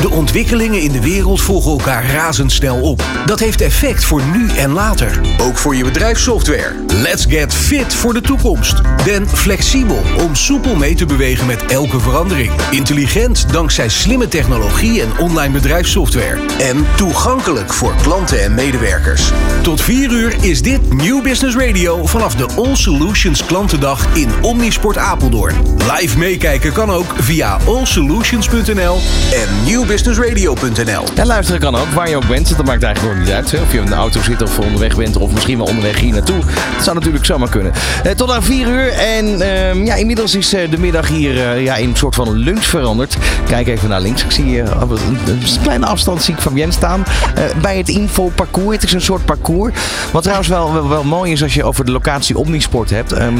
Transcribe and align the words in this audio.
De 0.00 0.10
ontwikkelingen 0.10 0.80
in 0.80 0.92
de 0.92 1.00
wereld 1.00 1.40
volgen 1.40 1.70
elkaar 1.70 2.06
razendsnel 2.10 2.80
op. 2.80 3.04
Dat 3.26 3.40
heeft 3.40 3.60
effect 3.60 4.04
voor 4.04 4.22
nu 4.32 4.48
en 4.48 4.72
later. 4.72 5.20
Ook 5.38 5.58
voor 5.58 5.76
je 5.76 5.84
bedrijfssoftware. 5.84 6.74
Let's 6.86 7.24
get 7.28 7.54
fit 7.54 7.94
voor 7.94 8.14
de 8.14 8.20
toekomst. 8.20 8.80
Ben 9.04 9.28
flexibel 9.28 10.02
om 10.18 10.34
soepel 10.34 10.76
mee 10.76 10.94
te 10.94 11.06
bewegen 11.06 11.46
met 11.46 11.66
elke 11.66 12.00
verandering. 12.00 12.52
Intelligent 12.70 13.52
dankzij 13.52 13.88
slimme 13.88 14.28
technologie 14.28 15.02
en 15.02 15.18
online 15.18 15.52
bedrijfssoftware. 15.52 16.38
En 16.58 16.86
toegankelijk 16.96 17.72
voor 17.72 17.94
klanten 18.02 18.42
en 18.42 18.54
medewerkers. 18.54 19.30
Tot 19.62 19.80
4 19.80 20.10
uur 20.10 20.36
is 20.40 20.62
dit 20.62 20.94
New 20.94 21.22
Business 21.22 21.56
Radio 21.56 22.06
vanaf 22.06 22.34
de 22.34 22.46
All 22.56 22.74
Solutions 22.74 23.44
klantendag 23.44 24.16
in 24.16 24.30
Omnisport 24.42 24.96
Apeldoorn. 24.96 25.54
Live 25.96 26.18
meekijken 26.18 26.72
kan 26.72 26.90
ook 26.90 27.14
via 27.18 27.58
allsolutions.nl 27.66 28.98
en 29.32 29.64
newbusinessradio.nl. 29.88 31.04
En 31.14 31.26
luisteren 31.26 31.60
kan 31.60 31.76
ook, 31.76 31.86
waar 31.86 32.08
je 32.08 32.16
ook 32.16 32.28
bent. 32.28 32.56
Dat 32.56 32.66
maakt 32.66 32.82
eigenlijk 32.82 33.14
nog 33.14 33.24
niet 33.24 33.34
uit. 33.34 33.60
Of 33.62 33.72
je 33.72 33.78
in 33.78 33.86
de 33.86 33.94
auto 33.94 34.20
zit 34.20 34.42
of 34.42 34.58
onderweg 34.58 34.96
bent. 34.96 35.16
Of 35.16 35.32
misschien 35.32 35.56
wel 35.56 35.66
onderweg 35.66 35.98
hier 35.98 36.12
naartoe. 36.12 36.38
Dat 36.74 36.84
zou 36.84 36.96
natuurlijk 36.96 37.24
zomaar 37.24 37.48
kunnen. 37.48 37.72
Eh, 38.04 38.12
tot 38.12 38.30
aan 38.30 38.42
4 38.42 38.68
uur. 38.68 38.92
En 38.92 39.40
ehm, 39.40 39.84
ja, 39.84 39.94
inmiddels 39.94 40.34
is 40.34 40.54
eh, 40.54 40.70
de 40.70 40.78
middag 40.78 41.08
hier 41.08 41.50
eh, 41.50 41.64
ja, 41.64 41.76
in 41.76 41.88
een 41.88 41.96
soort 41.96 42.14
van 42.14 42.32
lunch 42.32 42.64
veranderd. 42.64 43.16
Kijk 43.46 43.68
even 43.68 43.88
naar 43.88 44.00
links. 44.00 44.24
Ik 44.24 44.30
zie 44.30 44.62
op 44.82 44.90
een, 44.90 45.18
een 45.26 45.42
kleine 45.62 45.86
afstand 45.86 46.22
zie 46.22 46.34
ik 46.34 46.40
Fabienne 46.40 46.72
staan. 46.72 47.04
eh, 47.34 47.42
bij 47.60 47.76
het 47.76 47.88
infoparcours. 47.88 48.74
Het 48.74 48.84
is 48.84 48.92
een 48.92 49.00
soort 49.00 49.24
parcours. 49.24 49.74
Wat 50.12 50.22
trouwens 50.22 50.48
wel, 50.48 50.88
wel, 50.88 51.04
mooi 51.04 51.32
is 51.32 51.42
als 51.42 51.54
je 51.54 51.64
over 51.64 51.84
de 51.84 51.92
locatie 51.92 52.38
Omnisport 52.38 52.90
hebt. 52.90 53.12
Ehm, 53.12 53.36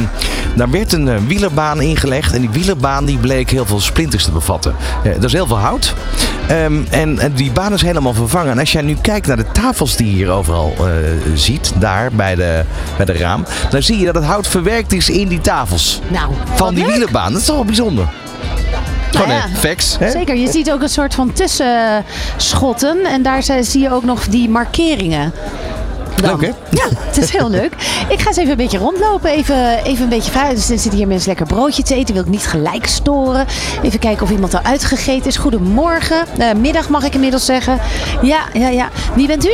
daar 0.55 0.69
werd 0.69 0.93
een 0.93 1.27
wielerbaan 1.27 1.81
ingelegd. 1.81 2.33
En 2.33 2.41
die 2.41 2.49
wielerbaan 2.49 3.05
die 3.05 3.17
bleek 3.17 3.49
heel 3.49 3.65
veel 3.65 3.79
splinters 3.79 4.23
te 4.23 4.31
bevatten. 4.31 4.75
Dat 5.03 5.23
is 5.23 5.33
heel 5.33 5.47
veel 5.47 5.59
hout. 5.59 5.93
Ehm, 6.47 6.81
en, 6.89 7.19
en 7.19 7.33
die 7.33 7.51
baan 7.51 7.73
is 7.73 7.81
helemaal 7.81 8.13
vervangen. 8.13 8.51
En 8.51 8.59
als 8.59 8.71
jij 8.71 8.81
nu 8.81 8.97
kijkt 9.01 9.27
naar 9.27 9.37
de 9.37 9.51
tafels 9.51 9.95
die 9.95 10.07
je 10.09 10.15
hier 10.15 10.29
overal 10.29 10.73
eh, 10.79 10.85
ziet, 11.33 11.71
daar 11.75 12.11
bij 12.11 12.35
de, 12.35 12.63
bij 12.97 13.05
de 13.05 13.13
raam, 13.13 13.45
dan 13.69 13.81
zie 13.83 13.97
je 13.99 14.05
dat 14.05 14.15
het 14.15 14.23
hout 14.23 14.47
verwerkt 14.47 14.93
is 14.93 15.09
in 15.09 15.27
die 15.27 15.41
tafels. 15.41 16.01
Nou, 16.07 16.31
Van 16.53 16.73
die 16.73 16.83
leuk. 16.83 16.93
wielerbaan. 16.93 17.31
Dat 17.31 17.41
is 17.41 17.47
toch 17.47 17.55
wel 17.55 17.65
bijzonder. 17.65 18.07
Gewoon 19.11 19.35
ja. 19.35 19.43
een 19.43 19.55
facts. 19.55 19.95
Hè? 19.99 20.11
Zeker, 20.11 20.35
je 20.35 20.51
ziet 20.51 20.71
ook 20.71 20.81
een 20.81 20.89
soort 20.89 21.15
van 21.15 21.33
tussenschotten. 21.33 23.05
En 23.05 23.21
daar 23.21 23.43
zie 23.61 23.81
je 23.81 23.91
ook 23.91 24.03
nog 24.03 24.27
die 24.27 24.49
markeringen. 24.49 25.33
Dan. 26.21 26.39
Leuk, 26.39 26.49
hè? 26.49 26.77
Ja, 26.77 26.87
het 27.05 27.17
is 27.17 27.31
heel 27.31 27.49
leuk. 27.49 27.73
Ik 28.09 28.19
ga 28.19 28.27
eens 28.27 28.37
even 28.37 28.51
een 28.51 28.57
beetje 28.57 28.77
rondlopen. 28.77 29.29
Even, 29.29 29.83
even 29.83 30.03
een 30.03 30.09
beetje 30.09 30.31
vragen. 30.31 30.55
Dus 30.55 30.69
er 30.69 30.79
zitten 30.79 30.99
hier 30.99 31.07
mensen 31.07 31.27
lekker 31.27 31.45
broodje 31.45 31.83
te 31.83 31.95
eten. 31.95 32.13
Wil 32.13 32.23
ik 32.23 32.29
niet 32.29 32.47
gelijk 32.47 32.87
storen. 32.87 33.45
Even 33.81 33.99
kijken 33.99 34.23
of 34.23 34.31
iemand 34.31 34.53
al 34.53 34.61
uitgegeten 34.63 35.27
is. 35.27 35.37
Goedemorgen. 35.37 36.25
Eh, 36.37 36.53
middag 36.53 36.89
mag 36.89 37.03
ik 37.03 37.13
inmiddels 37.13 37.45
zeggen. 37.45 37.79
Ja, 38.21 38.39
ja, 38.53 38.67
ja. 38.67 38.89
Wie 39.15 39.27
bent 39.27 39.45
u? 39.45 39.53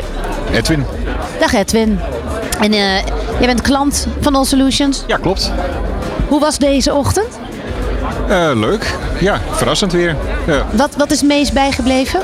Edwin. 0.54 0.86
Dag 1.40 1.54
Edwin. 1.54 2.00
En 2.60 2.74
eh, 2.74 3.06
jij 3.40 3.46
bent 3.46 3.62
klant 3.62 4.08
van 4.20 4.36
All 4.36 4.46
Solutions. 4.46 5.04
Ja, 5.08 5.18
klopt. 5.18 5.52
Hoe 6.28 6.40
was 6.40 6.58
deze 6.58 6.94
ochtend? 6.94 7.40
Eh, 8.28 8.50
leuk. 8.54 8.96
Ja, 9.20 9.42
verrassend 9.52 9.92
weer. 9.92 10.16
Ja. 10.48 10.66
Wat, 10.72 10.96
wat 10.98 11.12
is 11.12 11.20
het 11.20 11.28
meest 11.28 11.54
bijgebleven? 11.54 12.22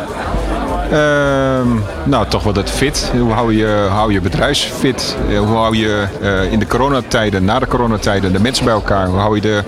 Ehm, 0.92 1.68
nou, 2.04 2.28
toch 2.28 2.44
wel 2.44 2.54
dat 2.54 2.70
fit. 2.70 3.12
Hoe 3.20 3.32
hou 3.32 3.56
je, 3.58 3.88
hou 3.90 4.14
je 4.14 4.22
bedrijfsfit? 4.22 5.16
Eh, 5.30 5.40
Hoe 5.40 5.58
hou 5.58 5.76
je 5.78 6.04
eh, 6.22 6.52
in 6.52 6.60
de 6.60 6.68
coronatijden, 6.68 7.46
na 7.46 7.60
de 7.60 7.68
coronatijden, 7.68 8.32
de 8.34 8.40
mensen 8.40 8.66
bij 8.66 8.74
elkaar? 8.74 9.08
Hoe 9.08 9.20
hou 9.20 9.36
je 9.36 9.42
de 9.42 9.64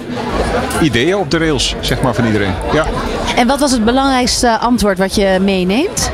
ideeën 0.82 1.16
op 1.18 1.32
de 1.32 1.38
rails, 1.38 1.76
zeg 1.80 2.02
maar, 2.02 2.14
van 2.14 2.26
iedereen? 2.26 2.54
Ja, 2.74 2.86
En 3.36 3.48
wat 3.48 3.60
was 3.60 3.72
het 3.72 3.86
belangrijkste 3.86 4.58
antwoord 4.60 4.98
wat 4.98 5.16
je 5.16 5.38
meeneemt? 5.42 6.12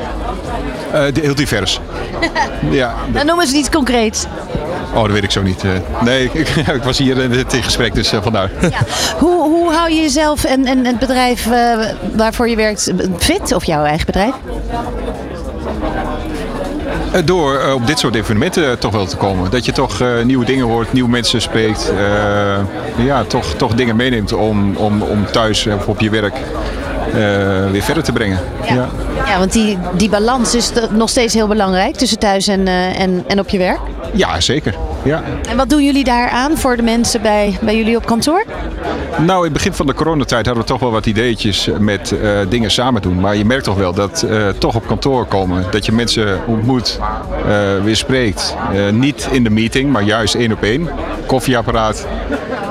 Eh, 0.91 1.01
heel 1.21 1.35
divers. 1.35 1.79
ja, 2.69 2.94
Dan 3.13 3.25
noemen 3.25 3.47
ze 3.47 3.55
iets 3.55 3.69
concreets. 3.69 4.25
oh, 4.94 5.01
dat 5.01 5.11
weet 5.11 5.23
ik 5.23 5.31
zo 5.31 5.41
niet. 5.41 5.63
nee, 6.01 6.23
ik, 6.34 6.50
ik 6.50 6.84
was 6.84 6.97
hier 6.97 7.17
in 7.17 7.31
het 7.31 7.53
gesprek, 7.61 7.94
dus 7.95 8.09
vandaar. 8.22 8.50
Hoe, 9.19 9.41
hoe 9.44 9.72
hou 9.73 9.89
je 9.91 10.01
jezelf 10.01 10.44
en, 10.44 10.66
en 10.66 10.85
het 10.85 11.00
bedrijf 11.00 11.47
waarvoor 12.16 12.50
je 12.50 12.55
werkt 12.55 12.94
fit? 13.17 13.53
Of 13.55 13.63
jouw 13.63 13.84
eigen 13.84 14.05
bedrijf? 14.05 14.34
Eh, 17.12 17.22
Door 17.25 17.57
eh, 17.57 17.74
op 17.74 17.88
dit 17.88 18.00
soort 18.00 18.16
evenementen 18.16 18.69
eh, 18.69 18.78
toch 18.78 18.91
wel 18.91 19.06
te 19.06 19.18
komen. 19.18 19.52
Dat 19.52 19.66
je 19.66 19.72
toch 19.72 20.03
nieuwe 20.24 20.46
dingen 20.46 20.66
hoort, 20.66 20.94
nieuwe 20.94 21.09
mensen 21.09 21.41
spreekt. 21.41 21.91
ja, 22.97 23.24
toch, 23.24 23.46
toch 23.53 23.74
dingen 23.74 23.96
meeneemt 23.96 24.34
om, 24.34 24.75
om, 24.75 25.02
om 25.02 25.25
thuis 25.31 25.68
of 25.68 25.88
op 25.88 26.00
je 26.00 26.09
werk 26.09 26.35
weer 27.72 27.81
verder 27.81 28.03
te 28.03 28.12
brengen. 28.12 28.40
Ja. 28.68 28.90
Ja, 29.25 29.40
want 29.40 29.52
die, 29.52 29.78
die 29.94 30.09
balans 30.09 30.56
is 30.56 30.72
nog 30.91 31.09
steeds 31.09 31.34
heel 31.34 31.47
belangrijk 31.47 31.96
tussen 31.96 32.19
thuis 32.19 32.47
en, 32.47 32.68
en, 32.68 33.24
en 33.28 33.40
op 33.40 33.50
je 33.50 33.58
werk. 33.58 33.79
Ja, 34.13 34.40
zeker. 34.40 34.75
Ja. 35.03 35.23
En 35.49 35.57
wat 35.57 35.69
doen 35.69 35.83
jullie 35.83 36.03
daar 36.03 36.29
aan 36.29 36.57
voor 36.57 36.75
de 36.75 36.83
mensen 36.83 37.21
bij, 37.21 37.57
bij 37.61 37.77
jullie 37.77 37.95
op 37.95 38.05
kantoor? 38.05 38.45
Nou, 39.17 39.37
in 39.37 39.43
het 39.43 39.53
begin 39.53 39.73
van 39.73 39.85
de 39.85 39.93
coronatijd 39.93 40.45
hadden 40.45 40.63
we 40.63 40.69
toch 40.69 40.79
wel 40.79 40.91
wat 40.91 41.05
ideetjes 41.05 41.69
met 41.79 42.11
eh, 42.11 42.39
dingen 42.49 42.71
samen 42.71 43.01
doen. 43.01 43.19
Maar 43.19 43.35
je 43.35 43.45
merkt 43.45 43.63
toch 43.63 43.77
wel 43.77 43.93
dat 43.93 44.21
eh, 44.21 44.47
toch 44.49 44.75
op 44.75 44.87
kantoor 44.87 45.25
komen, 45.25 45.65
dat 45.71 45.85
je 45.85 45.91
mensen 45.91 46.39
ontmoet, 46.47 46.99
eh, 47.47 47.83
weer 47.83 47.95
spreekt. 47.95 48.55
Niet 48.91 49.27
in 49.31 49.43
de 49.43 49.49
meeting, 49.49 49.91
maar 49.91 50.03
juist 50.03 50.35
één 50.35 50.51
op 50.51 50.63
één. 50.63 50.89
Koffieapparaat. 51.25 52.07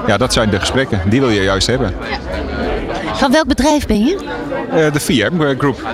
Ja, 0.07 0.17
dat 0.17 0.33
zijn 0.33 0.51
de 0.51 0.61
gesprekken. 0.61 1.01
Die 1.07 1.21
wil 1.21 1.31
je 1.31 1.43
juist 1.43 1.67
hebben. 1.67 1.95
Van 3.13 3.33
welk 3.33 3.47
bedrijf 3.47 3.87
ben 3.87 4.05
je? 4.05 4.19
De 4.93 5.01
VM 5.01 5.59
Group. 5.59 5.87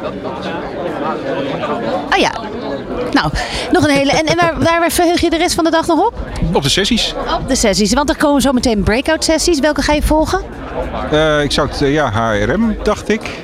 Oh 2.10 2.16
ja. 2.18 2.30
Nou, 3.12 3.30
nog 3.70 3.84
een 3.84 3.90
hele. 3.90 4.10
En, 4.12 4.26
en 4.26 4.36
waar, 4.36 4.80
waar 4.80 4.90
verheug 4.90 5.20
je 5.20 5.30
de 5.30 5.36
rest 5.36 5.54
van 5.54 5.64
de 5.64 5.70
dag 5.70 5.86
nog 5.86 6.06
op? 6.06 6.14
Op 6.52 6.62
de 6.62 6.68
sessies. 6.68 7.14
Op 7.40 7.48
de 7.48 7.54
sessies. 7.54 7.92
Want 7.92 8.08
er 8.08 8.16
komen 8.16 8.42
zo 8.42 8.52
meteen 8.52 8.82
breakout 8.82 9.24
sessies. 9.24 9.60
Welke 9.60 9.82
ga 9.82 9.92
je 9.92 10.02
volgen? 10.02 10.40
Eh, 11.10 11.42
ik 11.42 11.52
zou 11.52 11.68
het, 11.68 11.82
eh, 11.82 11.92
ja, 11.92 12.10
HRM 12.12 12.76
dacht 12.82 13.08
ik. 13.08 13.42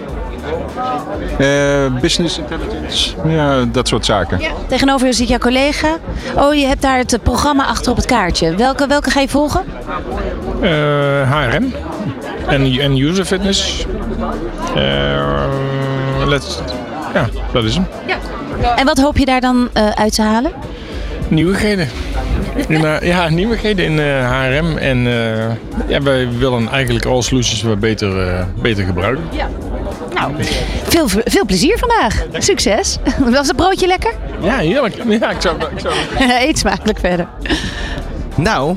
Eh, 1.38 1.46
business 2.00 2.38
intelligence. 2.38 3.14
Ja, 3.26 3.64
dat 3.64 3.88
soort 3.88 4.04
zaken. 4.04 4.40
Tegenover 4.68 5.06
je 5.06 5.12
zit 5.12 5.28
jouw 5.28 5.38
collega. 5.38 5.96
Oh, 6.36 6.54
je 6.54 6.66
hebt 6.66 6.82
daar 6.82 6.98
het 6.98 7.18
programma 7.22 7.66
achter 7.66 7.90
op 7.90 7.96
het 7.96 8.06
kaartje. 8.06 8.54
Welke, 8.54 8.86
welke 8.86 9.10
ga 9.10 9.20
je 9.20 9.28
volgen? 9.28 9.64
Eh, 10.60 10.70
HRM 11.32 11.74
en, 12.46 12.78
en 12.80 12.96
user 12.96 13.24
fitness. 13.24 13.86
Eh, 14.74 15.44
let's, 16.26 16.58
ja, 17.14 17.28
dat 17.52 17.64
is 17.64 17.74
hem. 17.74 17.86
En 18.76 18.86
wat 18.86 18.98
hoop 18.98 19.18
je 19.18 19.24
daar 19.24 19.40
dan 19.40 19.68
eh, 19.72 19.88
uit 19.90 20.14
te 20.14 20.22
halen? 20.22 20.52
Nieuwigheden. 21.28 21.88
Eh, 22.68 23.00
ja, 23.02 23.28
nieuwigheden 23.28 23.84
in 23.84 23.98
eh, 23.98 24.30
HRM. 24.30 24.76
En 24.76 25.06
eh, 25.06 25.88
ja, 25.88 26.02
wij 26.02 26.28
willen 26.38 26.68
eigenlijk 26.68 27.04
all 27.06 27.22
solutions 27.22 27.62
weer 27.62 27.78
beter, 27.78 28.28
eh, 28.28 28.44
beter 28.62 28.84
gebruiken. 28.84 29.24
Nou, 30.14 30.32
veel, 30.82 31.08
veel 31.08 31.44
plezier 31.44 31.78
vandaag. 31.78 32.24
Succes. 32.38 32.98
Was 33.30 33.46
het 33.46 33.56
broodje 33.56 33.86
lekker? 33.86 34.12
Ja, 34.40 34.56
heerlijk. 34.58 34.94
Ja, 35.08 35.30
ik 35.30 35.40
zou, 35.40 35.56
ik 35.74 35.78
zou... 35.80 35.94
Eet 36.46 36.58
smakelijk 36.58 36.98
verder. 36.98 37.26
Nou, 38.34 38.76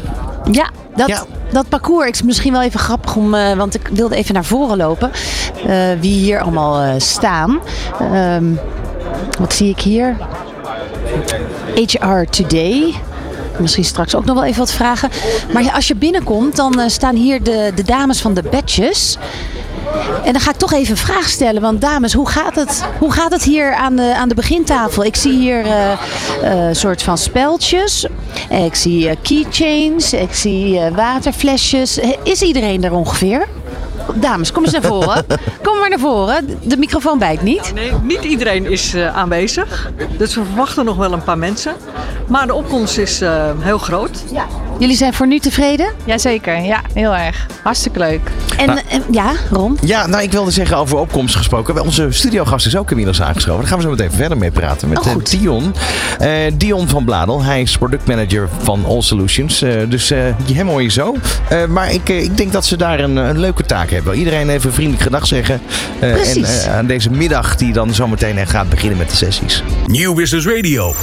Ja, 0.51 0.69
dat, 0.95 1.07
Ja. 1.07 1.23
dat 1.51 1.69
parcours 1.69 2.09
is 2.09 2.21
misschien 2.23 2.51
wel 2.51 2.61
even 2.61 2.79
grappig 2.79 3.15
om, 3.15 3.33
eh, 3.33 3.53
want 3.53 3.75
ik 3.75 3.87
wilde 3.93 4.15
even 4.15 4.33
naar 4.33 4.45
voren 4.45 4.77
lopen. 4.77 5.11
eh, 5.67 5.75
wie 5.99 6.13
hier 6.19 6.39
allemaal 6.41 6.81
eh, 6.81 6.93
staan. 6.97 7.59
Ehm, 7.99 8.43
wat 9.39 9.53
zie 9.53 9.69
ik 9.69 9.79
hier? 9.79 10.15
HR 11.75 12.23
Today. 12.29 12.93
Misschien 13.59 13.83
straks 13.83 14.15
ook 14.15 14.25
nog 14.25 14.35
wel 14.35 14.43
even 14.43 14.59
wat 14.59 14.71
vragen. 14.71 15.09
Maar 15.53 15.71
als 15.71 15.87
je 15.87 15.95
binnenkomt, 15.95 16.55
dan 16.55 16.79
eh, 16.79 16.87
staan 16.87 17.15
hier 17.15 17.43
de, 17.43 17.71
de 17.75 17.83
dames 17.83 18.21
van 18.21 18.33
de 18.33 18.43
badges. 18.43 19.17
En 20.23 20.31
dan 20.31 20.41
ga 20.41 20.51
ik 20.51 20.57
toch 20.57 20.73
even 20.73 20.91
een 20.91 20.97
vraag 20.97 21.29
stellen. 21.29 21.61
Want 21.61 21.81
dames, 21.81 22.13
hoe 22.13 22.29
gaat 22.29 22.55
het, 22.55 22.83
hoe 22.99 23.11
gaat 23.11 23.31
het 23.31 23.43
hier 23.43 23.73
aan 23.73 23.95
de, 23.95 24.15
aan 24.15 24.29
de 24.29 24.35
begintafel? 24.35 25.03
Ik 25.03 25.15
zie 25.15 25.33
hier 25.33 25.65
eh, 25.65 25.91
eh, 25.91 25.97
een 26.41 26.75
soort 26.75 27.03
van 27.03 27.17
speltjes. 27.17 28.05
Ik 28.49 28.75
zie 28.75 29.17
keychains. 29.21 30.13
Ik 30.13 30.33
zie 30.33 30.79
waterflesjes. 30.95 31.99
Is 32.23 32.41
iedereen 32.41 32.83
er 32.83 32.93
ongeveer? 32.93 33.47
Dames, 34.15 34.51
kom 34.51 34.63
eens 34.63 34.71
naar 34.71 34.81
voren. 34.81 35.25
Kom 35.63 35.79
maar 35.79 35.89
naar 35.89 35.99
voren. 35.99 36.59
De 36.63 36.77
microfoon 36.77 37.19
bijt 37.19 37.41
niet. 37.41 37.71
Nee, 37.73 37.91
niet 38.03 38.23
iedereen 38.23 38.65
is 38.65 38.93
eh, 38.93 39.17
aanwezig. 39.17 39.91
Dus 40.17 40.35
we 40.35 40.43
verwachten 40.45 40.85
nog 40.85 40.97
wel 40.97 41.11
een 41.11 41.23
paar 41.23 41.37
mensen. 41.37 41.73
Maar 42.27 42.47
de 42.47 42.53
opkomst 42.53 42.97
is 42.97 43.21
eh, 43.21 43.51
heel 43.59 43.77
groot. 43.77 44.23
Ja. 44.31 44.45
Jullie 44.79 44.95
zijn 44.95 45.13
voor 45.13 45.27
nu 45.27 45.39
tevreden? 45.39 45.93
Jazeker, 46.05 46.61
ja, 46.61 46.81
heel 46.93 47.15
erg. 47.15 47.45
Hartstikke 47.63 47.99
leuk. 47.99 48.21
En 48.57 48.65
Nou. 48.65 48.79
eh, 48.89 48.99
ja, 49.11 49.31
Ron? 49.51 49.77
Ja, 49.81 50.07
nou 50.07 50.23
ik 50.23 50.31
wilde 50.31 50.51
zeggen 50.51 50.77
over 50.77 50.97
opkomst 50.97 51.35
gesproken. 51.35 51.81
Onze 51.81 52.07
studiogast 52.09 52.65
is 52.65 52.75
ook 52.75 52.89
inmiddels 52.89 53.21
aangeschoven. 53.21 53.59
Daar 53.59 53.69
gaan 53.69 53.77
we 53.77 53.83
zo 53.83 53.89
meteen 53.89 54.11
verder 54.11 54.37
mee 54.37 54.51
praten 54.51 54.89
met 54.89 54.99
Oh, 54.99 55.05
eh, 55.05 55.11
goed. 55.11 55.29
Dion. 55.29 55.73
Eh, 56.19 56.29
Dion 56.53 56.87
van 56.87 57.05
Bladel. 57.05 57.43
Hij 57.43 57.61
is 57.61 57.77
product 57.77 58.07
manager 58.07 58.49
van 58.61 58.85
All 58.85 59.01
Solutions. 59.01 59.61
Eh, 59.61 59.71
dus 59.87 60.11
eh, 60.11 60.19
hem 60.53 60.67
hoor 60.67 60.81
je 60.81 60.89
zo. 60.91 61.15
Eh, 61.49 61.65
maar 61.65 61.93
ik, 61.93 62.09
ik 62.09 62.37
denk 62.37 62.51
dat 62.51 62.65
ze 62.65 62.77
daar 62.77 62.99
een, 62.99 63.15
een 63.15 63.39
leuke 63.39 63.63
taak 63.63 63.89
hebben. 63.89 64.15
Iedereen 64.15 64.49
even 64.49 64.73
vriendelijk 64.73 65.03
gedag 65.03 65.27
zeggen. 65.27 65.61
Eh, 65.99 66.09
en 66.09 66.15
Precies. 66.15 66.63
eh, 66.65 66.75
aan 66.77 66.85
deze 66.85 67.09
middag 67.11 67.55
die 67.55 67.73
dan 67.73 67.93
zometeen 67.93 68.47
gaat 68.47 68.69
beginnen 68.69 68.97
met 68.97 69.09
de 69.09 69.15
sessies. 69.15 69.63
Nieuw 69.87 70.13
Business 70.13 70.47
Radio. 70.47 70.93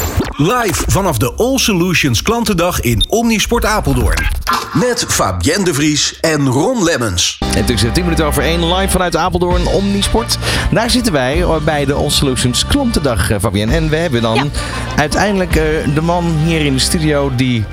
Live 0.41 0.85
vanaf 0.87 1.19
de 1.19 1.33
All 1.37 1.59
Solutions 1.59 2.23
Klantendag 2.23 2.81
in 2.81 3.05
Omnisport 3.09 3.65
Apeldoorn. 3.65 4.27
Met 4.73 5.05
Fabienne 5.09 5.65
de 5.65 5.75
Vries 5.75 6.21
en 6.21 6.47
Ron 6.47 6.85
Lemmens. 6.85 7.39
En 7.55 7.65
tussen 7.65 7.93
10 7.93 8.03
minuten 8.05 8.27
over 8.27 8.43
1 8.43 8.75
live 8.75 8.89
vanuit 8.89 9.17
Apeldoorn 9.17 9.67
Omnisport. 9.67 10.39
Daar 10.71 10.91
zitten 10.91 11.13
wij 11.13 11.43
eh, 11.43 11.57
bij 11.65 11.85
de 11.85 11.93
All 11.93 12.11
Solutions 12.11 12.67
Klantendag, 12.67 13.31
eh, 13.31 13.39
Fabienne. 13.41 13.75
En 13.75 13.89
we 13.89 13.97
hebben 13.97 14.23
dan 14.23 14.35
Ja. 14.35 14.45
uiteindelijk 14.97 15.57
eh, 15.57 15.65
de 15.95 16.01
man 16.03 16.25
hier 16.45 16.65
in 16.65 16.73
de 16.73 16.81
studio 16.81 17.33
die 17.37 17.65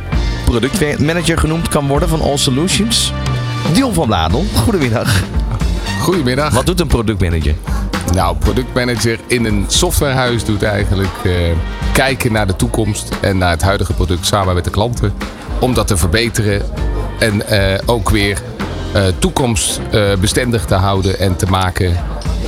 productmanager 0.45 1.37
genoemd 1.37 1.67
kan 1.67 1.87
worden 1.87 2.09
van 2.09 2.21
All 2.21 2.37
Solutions. 2.37 3.13
Dion 3.73 3.93
van 3.93 4.07
Bladel, 4.07 4.45
goedemiddag. 4.55 5.23
Goedemiddag. 6.01 6.53
Wat 6.53 6.65
doet 6.65 6.79
een 6.79 6.87
productmanager? 6.87 7.55
Nou, 8.13 8.37
productmanager 8.37 9.19
in 9.27 9.45
een 9.45 9.65
softwarehuis 9.67 10.45
doet 10.45 10.63
eigenlijk 10.63 11.23
eh, 11.23 11.31
kijken 11.93 12.31
naar 12.31 12.47
de 12.47 12.55
toekomst 12.55 13.09
en 13.21 13.37
naar 13.37 13.49
het 13.49 13.61
huidige 13.61 13.93
product 13.93 14.25
samen 14.25 14.55
met 14.55 14.63
de 14.63 14.69
klanten. 14.69 15.13
Om 15.59 15.73
dat 15.73 15.87
te 15.87 15.97
verbeteren 15.97 16.61
en 17.19 17.47
eh, 17.47 17.79
ook 17.85 18.09
weer 18.09 18.41
eh, 18.93 19.03
toekomstbestendig 19.19 20.65
te 20.65 20.75
houden 20.75 21.19
en 21.19 21.35
te 21.35 21.45
maken. 21.45 21.97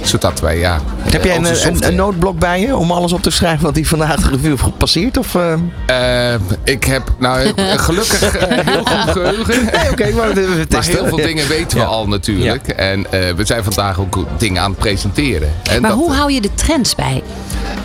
Zodat 0.01 0.40
wij, 0.40 0.57
ja. 0.57 0.80
Heb 1.01 1.24
jij 1.24 1.31
eh, 1.34 1.38
een, 1.40 1.46
een, 1.46 1.56
software- 1.56 1.88
een 1.88 1.96
noodblok 1.96 2.40
bij 2.40 2.60
je 2.62 2.75
om 2.75 2.92
alles 2.92 3.13
op 3.13 3.22
te 3.22 3.30
schrijven 3.30 3.63
wat 3.63 3.74
die 3.74 3.88
vandaag 3.88 4.16
de 4.22 4.30
review 4.30 4.50
heeft 4.50 4.62
gepasseerd? 4.62 5.18
Of, 5.18 5.36
eh? 5.36 6.34
Eh, 6.34 6.40
ik 6.63 6.84
heb 6.84 7.04
nou 7.19 7.51
gelukkig 7.88 8.19
heel 8.42 8.84
goed 8.86 9.12
geheugen. 9.12 9.63
Nee, 9.74 9.92
oké, 9.92 10.12
maar 10.16 10.34
we, 10.34 10.54
Maar 10.57 10.68
testen. 10.68 10.96
heel 10.96 11.07
veel 11.07 11.18
dingen 11.18 11.48
weten 11.48 11.78
we 11.78 11.84
Ja. 11.84 11.90
al 11.90 12.07
natuurlijk. 12.07 12.68
En 12.68 13.12
eh, 13.12 13.34
we 13.36 13.46
zijn 13.46 13.63
vandaag 13.63 14.00
ook 14.00 14.18
dingen 14.38 14.62
aan 14.62 14.69
het 14.72 14.80
presenteren. 14.80 15.50
En 15.63 15.81
Maar 15.81 15.90
dat, 15.90 16.00
hoe 16.00 16.12
hou 16.13 16.31
je 16.31 16.42
de 16.42 16.54
trends 16.56 16.95
bij? 16.95 17.24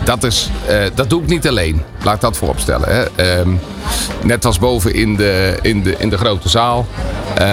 Dat, 0.05 0.23
is, 0.23 0.49
eh, 0.67 0.77
dat 0.95 1.09
doe 1.09 1.21
ik 1.21 1.27
niet 1.27 1.47
alleen. 1.47 1.81
Laat 2.03 2.15
ik 2.15 2.21
dat 2.21 2.37
vooropstellen. 2.37 2.89
Hè. 2.89 3.03
Ehm, 3.15 3.49
net 4.23 4.45
als 4.45 4.59
boven 4.59 4.93
in 4.93 5.15
de, 5.15 5.57
in 5.61 5.83
de, 5.83 5.95
in 5.97 6.09
de 6.09 6.17
grote 6.17 6.49
zaal. 6.49 6.85
eh, 7.37 7.45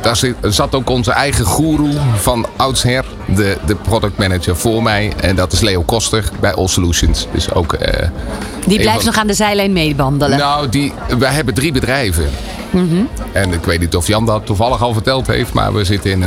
daar 0.00 0.16
zit, 0.16 0.34
zat 0.42 0.74
ook 0.74 0.90
onze 0.90 1.12
eigen 1.12 1.44
goeroe 1.44 1.92
van 2.16 2.46
oudsher. 2.56 3.04
De, 3.26 3.56
de 3.66 3.74
product 3.74 4.18
manager 4.18 4.56
voor 4.56 4.82
mij. 4.82 5.12
En 5.20 5.36
dat 5.36 5.52
is 5.52 5.60
Leo 5.60 5.82
Koster 5.82 6.24
bij 6.40 6.54
All 6.54 6.66
Solutions. 6.68 7.26
Dus 7.32 7.52
ook, 7.52 7.72
eh, 7.72 8.08
Die 8.66 8.78
blijft 8.78 8.96
van- 8.96 9.06
nog 9.06 9.16
aan 9.18 9.26
de 9.26 9.34
zijlijn 9.34 9.72
meewandelen. 9.72 10.38
nou, 10.38 10.68
die, 10.68 10.92
wij 11.18 11.32
hebben 11.32 11.54
drie 11.54 11.72
bedrijven. 11.72 12.24
En 13.32 13.52
ik 13.52 13.64
weet 13.64 13.80
niet 13.80 13.96
of 13.96 14.06
Jan 14.06 14.26
dat 14.26 14.46
toevallig 14.46 14.82
al 14.82 14.92
verteld 14.92 15.26
heeft, 15.26 15.52
maar 15.52 15.72
we 15.74 15.84
zitten 15.84 16.10
in 16.10 16.22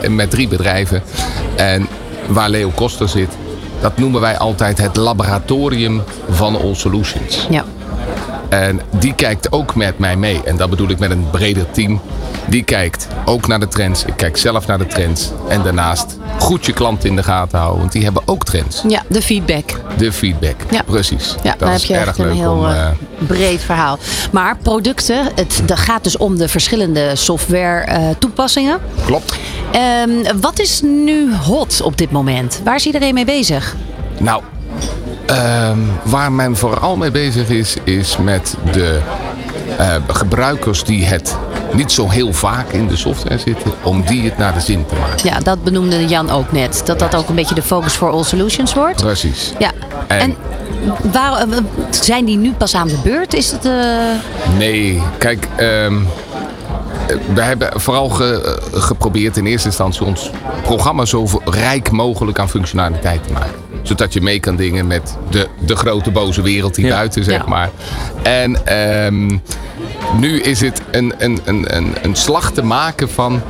een, 0.00 0.16
met 0.16 0.30
drie 0.30 0.48
bedrijven. 0.48 1.02
En 1.56 1.86
waar 2.26 2.48
Leo 2.50 2.70
Koster 2.74 3.08
zit, 3.08 3.28
dat 3.80 3.98
noemen 3.98 4.20
wij 4.20 4.38
altijd 4.38 4.78
het 4.78 4.96
laboratorium 4.96 6.02
van 6.30 6.60
All 6.60 6.74
Solutions. 6.74 7.46
Ja. 7.50 7.64
En 8.50 8.80
die 8.98 9.14
kijkt 9.14 9.52
ook 9.52 9.74
met 9.74 9.98
mij 9.98 10.16
mee. 10.16 10.42
En 10.44 10.56
dat 10.56 10.70
bedoel 10.70 10.88
ik 10.88 10.98
met 10.98 11.10
een 11.10 11.30
breder 11.30 11.70
team. 11.70 12.00
Die 12.46 12.62
kijkt 12.62 13.06
ook 13.24 13.46
naar 13.46 13.60
de 13.60 13.68
trends. 13.68 14.04
Ik 14.04 14.16
kijk 14.16 14.36
zelf 14.36 14.66
naar 14.66 14.78
de 14.78 14.86
trends. 14.86 15.30
En 15.48 15.62
daarnaast 15.62 16.16
goed 16.38 16.66
je 16.66 16.72
klant 16.72 17.04
in 17.04 17.16
de 17.16 17.22
gaten 17.22 17.58
houden, 17.58 17.80
want 17.80 17.92
die 17.92 18.02
hebben 18.04 18.22
ook 18.26 18.44
trends. 18.44 18.82
ja, 18.88 19.02
de 19.08 19.22
feedback. 19.22 19.80
De 19.96 20.12
feedback. 20.12 20.56
Ja. 20.70 20.82
Precies. 20.82 21.34
Ja, 21.42 21.50
dat 21.50 21.58
dan 21.58 21.68
heb 21.68 21.78
is 21.78 21.86
je 21.86 21.94
erg 21.94 22.06
echt 22.08 22.18
een 22.18 22.24
leuk 22.24 22.34
heel 22.34 22.52
om. 22.52 22.64
eh, 22.64 22.86
eh, 22.86 22.92
breed 23.18 23.60
verhaal. 23.62 23.98
Maar 24.32 24.56
producten, 24.62 25.26
het 25.34 25.62
dat 25.66 25.78
gaat 25.78 26.04
dus 26.04 26.16
om 26.16 26.36
de 26.38 26.48
verschillende 26.48 27.16
software 27.16 27.80
eh, 27.84 28.08
toepassingen. 28.18 28.78
klopt. 29.04 29.34
Ehm, 29.72 30.10
wat 30.40 30.58
is 30.58 30.80
nu 30.82 31.34
hot 31.34 31.80
op 31.82 31.96
dit 31.98 32.10
moment? 32.10 32.60
Waar 32.64 32.74
is 32.76 32.86
iedereen 32.86 33.14
mee 33.14 33.24
bezig? 33.24 33.76
Nou, 34.18 34.42
ehm, 35.30 35.78
waar 36.02 36.32
men 36.32 36.56
vooral 36.56 36.96
mee 36.96 37.10
bezig 37.10 37.48
is, 37.48 37.76
is 37.84 38.16
met 38.16 38.56
de 38.72 38.98
eh, 39.78 39.94
gebruikers 40.08 40.84
die 40.84 41.04
het 41.04 41.36
niet 41.72 41.92
zo 41.92 42.08
heel 42.08 42.32
vaak 42.32 42.68
in 42.70 42.86
de 42.88 42.96
software 42.96 43.38
zitten, 43.38 43.72
om 43.82 44.02
die 44.06 44.24
het 44.24 44.38
naar 44.38 44.54
de 44.54 44.60
zin 44.60 44.86
te 44.86 44.94
maken. 44.94 45.28
Ja, 45.28 45.38
dat 45.38 45.64
benoemde 45.64 46.06
Jan 46.06 46.30
ook 46.30 46.52
net. 46.52 46.82
Dat 46.84 46.98
dat 46.98 47.14
ook 47.14 47.28
een 47.28 47.34
beetje 47.34 47.54
de 47.54 47.62
focus 47.62 47.92
voor 47.92 48.10
All 48.10 48.22
Solutions 48.24 48.74
wordt. 48.74 49.00
Precies. 49.00 49.52
Ja. 49.58 49.70
En, 50.06 50.18
En- 50.20 50.36
waar, 51.12 51.32
eh, 51.48 51.56
zijn 51.90 52.24
die 52.24 52.36
nu 52.36 52.52
pas 52.52 52.74
aan 52.74 52.88
de 52.88 52.98
beurt? 53.04 53.34
Is 53.34 53.50
het... 53.50 53.64
eh, 53.64 53.72
Nee, 54.58 55.02
kijk, 55.18 55.48
ehm, 55.56 55.94
we 57.34 57.42
hebben 57.42 57.80
vooral 57.80 58.08
ge- 58.08 58.58
geprobeerd 58.72 59.36
in 59.36 59.46
eerste 59.46 59.66
instantie 59.68 60.04
ons 60.04 60.30
programma 60.62 61.04
zo 61.04 61.26
rijk 61.44 61.90
mogelijk 61.90 62.38
aan 62.38 62.48
functionaliteit 62.48 63.26
te 63.26 63.32
maken. 63.32 63.54
Zodat 63.90 64.12
je 64.12 64.20
mee 64.20 64.40
kan 64.40 64.56
dingen 64.56 64.86
met 64.86 65.16
de, 65.30 65.48
de 65.66 65.76
grote 65.76 66.10
boze 66.10 66.42
wereld 66.42 66.76
Ja. 66.76 66.88
buiten, 66.88 67.24
zeg 67.24 67.40
Ja. 67.40 67.48
maar. 67.48 67.70
En 68.22 68.66
ehm, 68.66 69.38
nu 70.18 70.40
is 70.40 70.60
het 70.60 70.80
een, 70.90 71.14
een, 71.18 71.38
een, 71.44 71.76
een, 71.76 71.94
een 72.02 72.14
slag 72.14 72.52
te 72.52 72.62
maken 72.62 73.10
van 73.10 73.42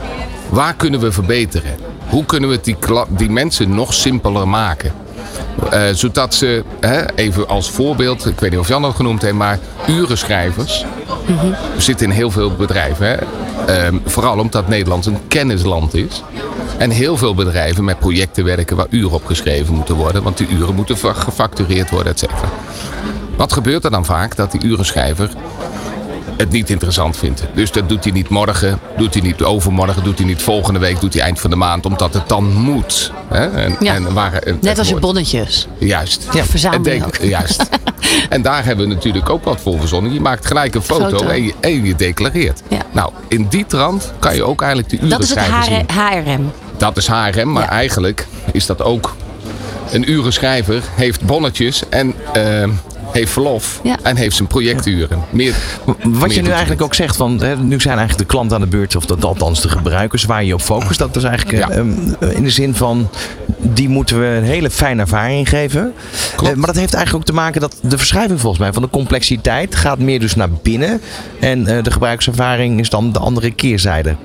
waar 0.48 0.74
kunnen 0.74 1.00
we 1.00 1.12
verbeteren? 1.12 1.70
Hoe 2.08 2.24
kunnen 2.24 2.48
we 2.48 2.54
het 2.54 2.64
die, 2.64 2.76
kla- 2.78 3.06
die 3.08 3.30
mensen 3.30 3.74
nog 3.74 3.94
simpeler 3.94 4.48
maken? 4.48 4.92
Eh, 5.70 5.82
zodat 5.92 6.34
ze, 6.34 6.64
hè, 6.80 7.14
even 7.14 7.48
als 7.48 7.70
voorbeeld, 7.70 8.26
ik 8.26 8.40
weet 8.40 8.50
niet 8.50 8.60
of 8.60 8.68
Jan 8.68 8.82
dat 8.82 8.94
genoemd 8.94 9.22
heeft, 9.22 9.34
maar 9.34 9.58
urenschrijvers 9.88 10.84
zitten 11.76 12.06
in 12.06 12.12
heel 12.12 12.30
veel 12.30 12.54
bedrijven. 12.54 13.06
Hè? 13.06 13.16
Ehm, 13.66 13.98
vooral 14.04 14.38
omdat 14.38 14.68
Nederland 14.68 15.06
een 15.06 15.18
kennisland 15.28 15.94
is. 15.94 16.22
En 16.78 16.90
heel 16.90 17.16
veel 17.16 17.34
bedrijven 17.34 17.84
met 17.84 17.98
projecten 17.98 18.44
werken 18.44 18.76
waar 18.76 18.86
uren 18.90 19.12
op 19.12 19.26
geschreven 19.26 19.74
moeten 19.74 19.94
worden. 19.94 20.22
Want 20.22 20.36
die 20.36 20.48
uren 20.48 20.74
moeten 20.74 20.96
gefactureerd 20.96 21.90
worden, 21.90 22.12
et 22.12 22.18
cetera. 22.18 22.48
Wat 23.36 23.52
gebeurt 23.52 23.84
er 23.84 23.90
dan 23.90 24.04
vaak? 24.04 24.36
Dat 24.36 24.52
die 24.52 24.62
urenschrijver 24.62 25.30
het 26.40 26.50
niet 26.50 26.70
interessant 26.70 27.16
vindt. 27.16 27.42
Dus 27.54 27.72
dat 27.72 27.88
doet 27.88 28.04
hij 28.04 28.12
niet 28.12 28.28
morgen, 28.28 28.78
doet 28.96 29.14
hij 29.14 29.22
niet 29.22 29.42
overmorgen, 29.42 30.04
doet 30.04 30.18
hij 30.18 30.26
niet 30.26 30.42
volgende 30.42 30.78
week, 30.80 31.00
doet 31.00 31.14
hij 31.14 31.22
eind 31.22 31.40
van 31.40 31.50
de 31.50 31.56
maand. 31.56 31.86
Omdat 31.86 32.14
het 32.14 32.28
dan 32.28 32.52
moet. 32.52 33.12
Hè? 33.28 33.46
En, 33.50 33.76
Ja. 33.80 33.94
en 33.94 34.12
waar, 34.12 34.32
het 34.32 34.62
net 34.62 34.78
als 34.78 34.88
je 34.88 34.98
bonnetjes. 34.98 35.66
Juist. 35.78 36.26
Ja, 36.32 36.44
verzamel 36.44 36.78
En 36.78 36.84
je 36.84 36.90
denk- 36.90 37.04
ook. 37.06 37.16
Juist. 37.16 37.68
en 38.28 38.42
daar 38.42 38.64
hebben 38.64 38.88
we 38.88 38.94
natuurlijk 38.94 39.28
ook 39.30 39.44
wat 39.44 39.60
voor 39.60 39.78
verzonnen. 39.78 40.12
Je 40.12 40.20
maakt 40.20 40.46
gelijk 40.46 40.74
een 40.74 40.82
foto, 40.82 41.08
Foto. 41.18 41.26
En, 41.28 41.42
je, 41.42 41.54
en 41.60 41.84
je 41.84 41.94
declareert. 41.94 42.62
Ja. 42.68 42.78
Nou, 42.92 43.12
in 43.28 43.46
die 43.50 43.66
trant 43.66 44.12
kan 44.18 44.34
je 44.34 44.44
ook 44.44 44.60
eigenlijk 44.60 44.90
de 44.90 44.96
uren 44.96 45.08
Dat 45.08 45.22
is 45.22 45.34
het 45.34 45.44
zien. 45.64 45.84
HRM. 45.96 46.50
Dat 46.76 46.96
is 46.96 47.06
HRM, 47.06 47.52
maar 47.52 47.62
Ja. 47.62 47.68
eigenlijk 47.70 48.26
is 48.52 48.66
dat 48.66 48.82
ook 48.82 49.14
een 49.90 50.10
urenschrijver 50.10 50.82
heeft 50.94 51.20
bonnetjes 51.20 51.82
en 51.88 52.14
ehm, 52.32 52.70
heeft 53.12 53.32
verlof 53.32 53.80
Ja. 53.82 53.96
en 54.02 54.16
heeft 54.16 54.36
zijn 54.36 54.48
projecturen. 54.48 55.24
Meer, 55.30 55.54
Wat 56.02 56.34
je 56.34 56.42
nu 56.42 56.48
eigenlijk 56.50 56.82
ook 56.82 56.94
zegt, 56.94 57.16
van, 57.16 57.40
hè, 57.42 57.56
nu 57.56 57.80
zijn 57.80 57.98
eigenlijk 57.98 58.28
de 58.28 58.34
klanten 58.34 58.56
aan 58.56 58.62
de 58.62 58.68
beurt, 58.68 58.96
of 58.96 59.06
dat, 59.06 59.24
althans 59.24 59.62
de 59.62 59.68
gebruikers 59.68 60.24
waar 60.24 60.44
je 60.44 60.54
op 60.54 60.60
focust. 60.60 60.98
Dat 60.98 61.16
is 61.16 61.22
eigenlijk 61.24 61.58
Ja. 61.58 61.68
eh, 61.70 61.78
ehm, 61.78 61.90
in 62.36 62.42
de 62.42 62.50
zin 62.50 62.74
van, 62.74 63.08
die 63.62 63.88
moeten 63.88 64.20
we 64.20 64.26
een 64.26 64.42
hele 64.42 64.70
fijne 64.70 65.00
ervaring 65.00 65.48
geven. 65.48 65.92
Eh, 66.36 66.42
maar 66.42 66.66
dat 66.66 66.76
heeft 66.76 66.94
eigenlijk 66.94 67.14
ook 67.14 67.24
te 67.24 67.32
maken 67.42 67.60
dat 67.60 67.76
de 67.82 67.98
verschuiving 67.98 68.40
volgens 68.40 68.60
mij 68.62 68.72
van 68.72 68.82
de 68.82 68.88
complexiteit 68.90 69.74
gaat 69.74 69.98
meer 69.98 70.20
dus 70.20 70.34
naar 70.34 70.50
binnen. 70.62 71.00
En 71.40 71.66
eh, 71.66 71.82
de 71.82 71.90
gebruikservaring 71.90 72.80
is 72.80 72.90
dan 72.90 73.12
de 73.12 73.18
andere 73.18 73.50
keerzijde. 73.50 74.16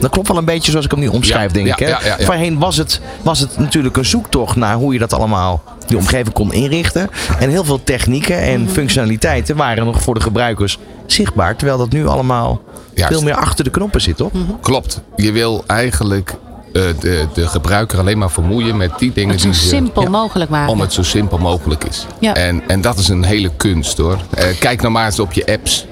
Dat 0.00 0.10
klopt 0.10 0.28
wel 0.28 0.36
een 0.36 0.44
beetje 0.44 0.70
zoals 0.70 0.84
ik 0.84 0.90
hem 0.90 1.00
nu 1.00 1.06
omschrijf, 1.08 1.46
Ja, 1.48 1.62
denk 1.62 1.66
ja, 1.66 1.72
ik. 1.98 2.02
Hè? 2.02 2.08
ja. 2.08 2.16
Voorheen 2.24 2.58
was 2.58 2.76
het, 2.76 3.00
was 3.22 3.38
het 3.40 3.58
natuurlijk 3.58 3.96
een 3.96 4.04
zoektocht 4.04 4.56
naar 4.56 4.74
hoe 4.76 4.92
je 4.92 4.98
dat 4.98 5.12
allemaal, 5.12 5.62
die 5.86 5.96
omgeving 5.96 6.32
kon 6.34 6.52
inrichten. 6.52 7.08
En 7.38 7.48
heel 7.50 7.64
veel 7.64 7.84
technieken 7.84 8.38
en 8.38 8.60
Mhm. 8.62 8.70
functionaliteiten 8.72 9.56
waren 9.56 9.84
nog 9.84 10.02
voor 10.02 10.14
de 10.14 10.20
gebruikers 10.20 10.78
zichtbaar. 11.06 11.56
Terwijl 11.56 11.78
dat 11.78 11.90
nu 11.92 12.06
allemaal 12.06 12.62
Juist. 12.94 13.12
veel 13.12 13.22
meer 13.22 13.34
achter 13.34 13.64
de 13.64 13.70
knoppen 13.70 14.00
zit, 14.00 14.16
toch? 14.16 14.30
Klopt. 14.60 15.00
Je 15.16 15.32
wil 15.32 15.64
eigenlijk 15.66 16.34
de, 16.74 17.26
de 17.34 17.48
gebruiker 17.48 17.98
alleen 17.98 18.18
maar 18.18 18.30
vermoeien 18.30 18.76
met 18.76 18.98
die 18.98 19.12
dingen 19.12 19.30
Het 19.30 19.40
zo 19.40 19.46
die 19.46 19.56
ze... 19.56 19.68
simpel 19.68 20.10
mogelijk 20.10 20.50
maken. 20.50 20.72
Om 20.72 20.80
het 20.80 20.92
zo 20.92 21.02
simpel 21.02 21.38
mogelijk 21.38 21.84
is. 21.84 22.06
Ja. 22.20 22.34
En, 22.34 22.62
en 22.68 22.80
dat 22.80 22.98
is 22.98 23.08
een 23.08 23.24
hele 23.24 23.50
kunst 23.56 23.98
hoor. 23.98 24.18
Eh, 24.30 24.46
kijk 24.58 24.80
nou 24.80 24.92
maar 24.92 25.06
eens 25.06 25.18
op 25.18 25.32
je 25.32 25.46
apps. 25.46 25.86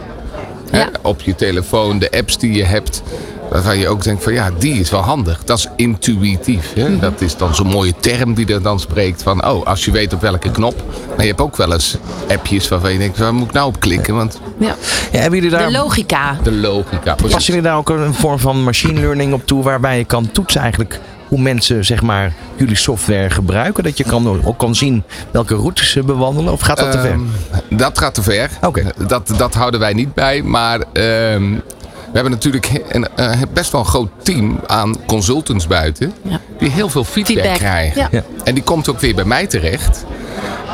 Hè, 0.72 0.84
op 1.02 1.20
je 1.20 1.34
telefoon, 1.34 1.98
de 1.98 2.10
apps 2.10 2.38
die 2.38 2.52
je 2.52 2.64
hebt. 2.64 3.02
Waarvan 3.50 3.78
je 3.78 3.88
ook 3.88 4.02
denkt 4.02 4.22
van 4.22 4.32
ja, 4.32 4.50
die 4.58 4.80
is 4.80 4.90
wel 4.90 5.00
handig. 5.00 5.44
Dat 5.44 5.58
is 5.58 5.68
intuïtief. 5.76 6.72
Hè? 6.74 6.88
Mhm. 6.88 6.98
Dat 6.98 7.20
is 7.20 7.36
dan 7.36 7.54
zo'n 7.54 7.66
mooie 7.66 7.94
term 8.00 8.34
die 8.34 8.46
er 8.46 8.62
dan 8.62 8.80
spreekt 8.80 9.22
van... 9.22 9.46
oh, 9.46 9.66
als 9.66 9.84
je 9.84 9.90
weet 9.90 10.12
op 10.12 10.20
welke 10.20 10.50
knop. 10.50 10.82
Maar 11.08 11.20
je 11.20 11.26
hebt 11.26 11.40
ook 11.40 11.56
wel 11.56 11.72
eens 11.72 11.96
appjes 12.28 12.68
waarvan 12.68 12.92
je 12.92 12.98
denkt... 12.98 13.18
waar 13.18 13.34
moet 13.34 13.46
ik 13.46 13.52
nou 13.52 13.66
op 13.66 13.80
klikken? 13.80 14.14
Want 14.14 14.40
Ja. 14.58 14.76
Ja, 15.12 15.18
hebben 15.18 15.38
jullie 15.38 15.56
daar... 15.56 15.66
De 15.66 15.72
logica. 15.72 16.36
de 16.42 16.52
logica... 16.52 17.14
Passen 17.14 17.40
jullie 17.40 17.62
daar 17.62 17.76
ook 17.76 17.88
een 17.88 18.14
vorm 18.14 18.38
van 18.38 18.62
machine 18.62 19.00
learning 19.00 19.32
op 19.32 19.46
toe 19.46 19.62
waarbij 19.62 19.98
je 19.98 20.04
kan 20.04 20.30
toetsen 20.32 20.60
eigenlijk 20.60 21.00
hoe 21.32 21.40
mensen 21.40 21.84
zeg 21.84 22.02
maar 22.02 22.32
jullie 22.56 22.76
software 22.76 23.30
gebruiken? 23.30 23.84
Dat 23.84 23.96
je 23.96 24.04
kan, 24.04 24.44
ook 24.44 24.58
kan 24.58 24.74
zien 24.74 25.02
welke 25.30 25.54
routes 25.54 25.90
ze 25.90 26.02
bewandelen? 26.02 26.52
Of 26.52 26.60
gaat 26.60 26.76
dat 26.78 26.92
te 26.92 27.00
ver? 27.00 27.10
Ehm, 27.10 27.76
dat 27.76 27.98
gaat 27.98 28.14
te 28.14 28.22
ver. 28.22 28.50
Oké. 28.60 28.92
Dat, 29.06 29.32
dat 29.36 29.54
houden 29.54 29.80
wij 29.80 29.92
niet 29.92 30.14
bij. 30.14 30.42
Maar 30.42 30.78
ehm, 30.80 31.50
we 31.52 32.12
hebben 32.12 32.30
natuurlijk 32.30 32.70
een, 32.88 33.08
eh, 33.16 33.40
best 33.52 33.72
wel 33.72 33.80
een 33.80 33.86
groot 33.86 34.10
team 34.22 34.60
aan 34.66 34.96
consultants 35.06 35.66
buiten. 35.66 36.12
Ja. 36.22 36.40
Die 36.58 36.70
heel 36.70 36.88
veel 36.88 37.04
feedback, 37.04 37.36
Feedback, 37.36 37.58
krijgen. 37.58 38.00
ja. 38.00 38.08
Ja. 38.10 38.22
En 38.44 38.54
die 38.54 38.62
komt 38.62 38.88
ook 38.88 39.00
weer 39.00 39.14
bij 39.14 39.24
mij 39.24 39.46
terecht. 39.46 40.04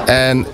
En 0.07 0.47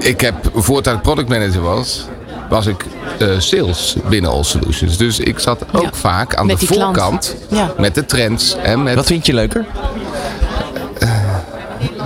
ik 0.00 0.20
heb, 0.20 0.34
voordat 0.54 0.94
ik 0.94 1.02
product 1.02 1.28
manager 1.28 1.62
was, 1.62 2.06
was 2.48 2.66
ik 2.66 2.84
eh, 3.18 3.28
sales 3.38 3.96
binnen 4.08 4.30
All 4.30 4.42
Solutions. 4.42 4.96
Dus 4.96 5.18
ik 5.18 5.38
zat 5.38 5.64
ook 5.72 5.82
Ja. 5.82 5.90
vaak 5.92 6.34
aan 6.34 6.46
Met 6.46 6.60
de 6.60 6.66
voorkant. 6.66 7.36
Ja. 7.48 7.72
Met 7.78 7.94
de 7.94 8.04
trends. 8.06 8.56
En 8.62 8.82
met 8.82 8.94
Wat 8.94 9.06
vind 9.06 9.26
je 9.26 9.34
leuker? 9.34 9.66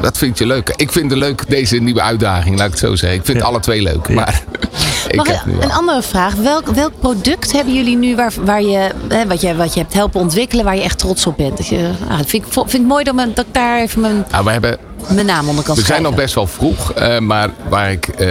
Dat 0.00 0.18
vind 0.18 0.38
je 0.38 0.46
leuk. 0.46 0.72
Ik 0.76 0.92
vind 0.92 1.10
het 1.10 1.20
leuk, 1.20 1.44
deze 1.48 1.76
nieuwe 1.76 2.00
uitdaging, 2.02 2.56
laat 2.56 2.64
ik 2.66 2.70
het 2.70 2.80
zo 2.80 2.94
zeggen. 2.96 3.18
Ik 3.18 3.24
vind 3.24 3.38
Ja. 3.38 3.44
alle 3.44 3.60
twee 3.60 3.82
leuk. 3.82 4.08
Maar 4.08 4.42
ik 5.08 5.16
Mag 5.16 5.26
heb 5.26 5.44
nu 5.46 5.52
een 5.60 5.72
andere 5.72 6.02
vraag. 6.02 6.34
Welk, 6.34 6.66
welk 6.66 6.92
product 7.00 7.52
hebben 7.52 7.74
jullie 7.74 7.96
nu 7.96 8.16
waar, 8.16 8.32
waar 8.44 8.62
je, 8.62 8.90
hè, 9.08 9.26
wat, 9.26 9.40
je, 9.40 9.56
wat 9.56 9.74
je 9.74 9.80
hebt 9.80 9.92
helpen 9.92 10.20
ontwikkelen, 10.20 10.64
waar 10.64 10.76
je 10.76 10.82
echt 10.82 10.98
trots 10.98 11.26
op 11.26 11.36
bent? 11.36 11.56
Dat, 11.56 11.66
je, 11.66 11.90
ah, 12.08 12.18
vind, 12.26 12.46
ik, 12.46 12.52
vind 12.52 12.72
ik 12.72 12.82
mooi 12.88 13.04
dat, 13.04 13.14
me- 13.14 13.32
dat 13.32 13.46
ik 13.46 13.54
daar 13.54 13.80
even 13.80 14.00
mijn, 14.00 14.24
Nou, 14.30 14.44
we, 14.44 14.50
hebben, 14.50 14.78
mijn 15.08 15.26
naam 15.26 15.48
onder 15.48 15.64
kan 15.64 15.74
we 15.74 15.80
zijn 15.80 15.84
schrijven. 15.84 16.02
nog 16.04 16.14
best 16.14 16.34
wel 16.34 16.46
vroeg, 16.46 16.92
eh, 16.92 17.18
maar 17.18 17.50
waar 17.68 17.90
ik 17.90 18.08
eh, 18.08 18.28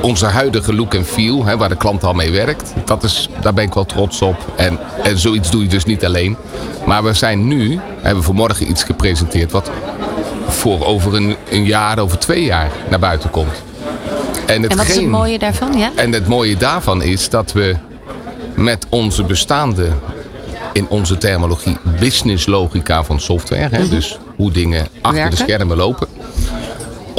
onze 0.00 0.26
huidige 0.26 0.74
look 0.74 0.94
en 0.94 1.04
feel, 1.04 1.44
hè, 1.44 1.56
waar 1.56 1.68
de 1.68 1.76
klant 1.76 2.04
al 2.04 2.12
mee 2.12 2.30
werkt, 2.30 2.74
dat 2.84 3.02
is, 3.02 3.28
daar 3.40 3.54
ben 3.54 3.64
ik 3.64 3.74
wel 3.74 3.86
trots 3.86 4.22
op. 4.22 4.36
En, 4.56 4.78
en 5.02 5.18
zoiets 5.18 5.50
doe 5.50 5.62
je 5.62 5.68
dus 5.68 5.84
niet 5.84 6.04
alleen. 6.04 6.36
Maar 6.86 7.04
we 7.04 7.12
zijn 7.12 7.46
nu, 7.46 7.80
hebben 8.00 8.24
vanmorgen 8.24 8.70
iets 8.70 8.84
gepresenteerd 8.84 9.52
wat 9.52 9.70
voor 10.48 10.84
over 10.84 11.14
een, 11.14 11.36
een 11.50 11.64
jaar, 11.64 11.98
over 11.98 12.18
twee 12.18 12.44
jaar 12.44 12.70
naar 12.88 12.98
buiten 12.98 13.30
komt. 13.30 13.62
En 14.46 14.76
wat 14.76 14.88
is 14.88 14.96
het 14.96 15.06
mooie 15.06 15.38
daarvan? 15.38 15.78
Ja? 15.78 15.90
En 15.94 16.12
het 16.12 16.26
mooie 16.26 16.56
daarvan 16.56 17.02
is 17.02 17.28
dat 17.28 17.52
we 17.52 17.76
met 18.54 18.86
onze 18.88 19.24
bestaande, 19.24 19.88
in 20.72 20.86
onze 20.88 21.18
terminologie, 21.18 21.76
business 22.00 22.46
logica 22.46 23.04
van 23.04 23.20
software, 23.20 23.76
hè, 23.76 23.88
dus 23.88 24.18
hoe 24.36 24.50
dingen 24.50 24.88
achter 25.00 25.20
Werken. 25.20 25.30
de 25.30 25.36
schermen 25.36 25.76
lopen, 25.76 26.08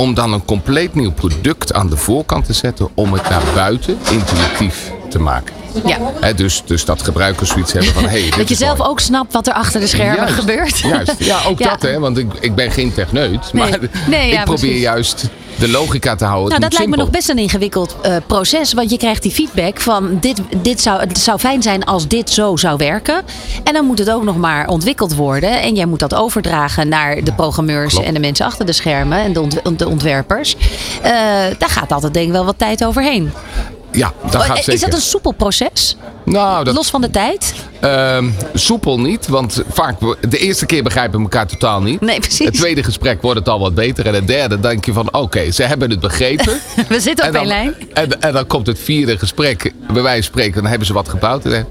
om 0.01 0.13
dan 0.13 0.33
een 0.33 0.45
compleet 0.45 0.95
nieuw 0.95 1.11
product 1.11 1.73
aan 1.73 1.89
de 1.89 1.97
voorkant 1.97 2.45
te 2.45 2.53
zetten 2.53 2.89
om 2.93 3.13
het 3.13 3.29
naar 3.29 3.43
buiten 3.55 3.97
intuïtief 4.11 4.91
te 5.09 5.19
maken. 5.19 5.60
Ja. 5.85 5.97
Hè, 6.19 6.33
dus, 6.33 6.63
dus 6.65 6.85
dat 6.85 7.01
gebruikers 7.01 7.49
zoiets 7.49 7.73
hebben 7.73 7.93
van 7.93 8.05
hey, 8.05 8.29
Dat 8.37 8.49
je 8.49 8.55
zelf 8.55 8.77
mooi. 8.77 8.89
ook 8.89 8.99
snapt 8.99 9.33
wat 9.33 9.47
er 9.47 9.53
achter 9.53 9.79
de 9.79 9.87
schermen 9.87 10.15
Juist, 10.15 10.33
gebeurt. 10.33 10.79
Juist. 10.79 11.13
Ja, 11.17 11.39
ook 11.47 11.59
Ja. 11.63 11.69
dat 11.69 11.81
hè, 11.81 11.99
want 11.99 12.17
ik, 12.17 12.31
ik 12.39 12.55
ben 12.55 12.71
geen 12.71 12.93
techneut, 12.93 13.53
Nee. 13.53 13.69
maar 13.69 13.79
Nee, 14.07 14.31
ja, 14.31 14.39
ik 14.39 14.43
probeer 14.45 14.59
precies. 14.63 14.81
juist 14.81 15.23
de 15.57 15.69
logica 15.69 16.15
te 16.15 16.25
houden. 16.25 16.49
Nou, 16.49 16.61
dat 16.61 16.73
lijkt 16.73 16.89
me 16.89 16.97
nog 16.97 17.09
best 17.09 17.29
een 17.29 17.37
ingewikkeld 17.37 17.95
eh, 18.01 18.15
proces. 18.27 18.73
Want 18.73 18.89
je 18.91 18.97
krijgt 18.97 19.21
die 19.23 19.31
feedback 19.31 19.79
van 19.79 20.17
dit, 20.21 20.41
dit 20.61 20.81
zou, 20.81 20.99
het 20.99 21.17
zou 21.17 21.39
fijn 21.39 21.61
zijn 21.61 21.83
als 21.83 22.07
dit 22.07 22.29
zo 22.29 22.55
zou 22.55 22.77
werken. 22.77 23.21
En 23.63 23.73
dan 23.73 23.85
moet 23.85 23.99
het 23.99 24.11
ook 24.11 24.23
nog 24.23 24.37
maar 24.37 24.67
ontwikkeld 24.67 25.15
worden. 25.15 25.61
En 25.61 25.75
jij 25.75 25.85
moet 25.85 25.99
dat 25.99 26.13
overdragen 26.15 26.87
naar 26.89 27.23
de 27.23 27.33
programmeurs 27.33 27.91
Klopt. 27.93 28.07
en 28.07 28.13
de 28.13 28.19
mensen 28.19 28.45
achter 28.45 28.65
de 28.65 28.73
schermen 28.73 29.17
en 29.19 29.33
de, 29.33 29.41
ont- 29.41 29.79
de 29.79 29.87
ontwerpers. 29.87 30.55
Eh, 31.01 31.11
daar 31.57 31.69
gaat 31.69 31.91
altijd 31.91 32.13
denk 32.13 32.25
ik 32.25 32.31
wel 32.31 32.45
wat 32.45 32.57
tijd 32.57 32.85
overheen. 32.85 33.31
Ja, 33.91 34.13
dat 34.31 34.41
gaat 34.43 34.57
is 34.57 34.65
zeker. 34.65 34.79
dat 34.79 34.93
een 34.93 35.01
soepel 35.01 35.31
proces? 35.31 35.95
Nou, 36.25 36.63
dat, 36.63 36.75
Los 36.75 36.89
van 36.89 37.01
de 37.01 37.09
tijd? 37.09 37.53
Ehm, 37.79 38.29
soepel 38.53 38.99
niet, 38.99 39.27
want 39.27 39.63
vaak 39.71 39.95
de 40.29 40.37
eerste 40.37 40.65
keer 40.65 40.83
begrijpen 40.83 41.17
we 41.17 41.23
elkaar 41.23 41.47
totaal 41.47 41.81
niet. 41.81 42.01
Nee, 42.01 42.19
precies. 42.19 42.45
Het 42.45 42.53
tweede 42.55 42.83
gesprek 42.83 43.21
wordt 43.21 43.39
het 43.39 43.49
al 43.49 43.59
wat 43.59 43.75
beter. 43.75 44.07
En 44.07 44.13
het 44.13 44.27
derde 44.27 44.59
denk 44.59 44.85
je 44.85 44.93
van 44.93 45.13
oké, 45.13 45.51
ze 45.51 45.63
hebben 45.63 45.89
het 45.89 45.99
begrepen. 45.99 46.59
We 46.89 46.99
zitten 46.99 47.27
op 47.27 47.35
één 47.35 47.47
lijn. 47.47 47.75
en, 47.93 48.21
en 48.21 48.33
dan 48.33 48.47
komt 48.47 48.67
het 48.67 48.79
vierde 48.79 49.17
gesprek, 49.17 49.73
bij 49.93 50.01
wijze 50.01 50.23
van 50.23 50.31
spreken, 50.31 50.53
dan 50.61 50.65
hebben 50.69 50.87
ze 50.87 50.93
wat 50.93 51.09
gebouwd. 51.09 51.45
En 51.45 51.67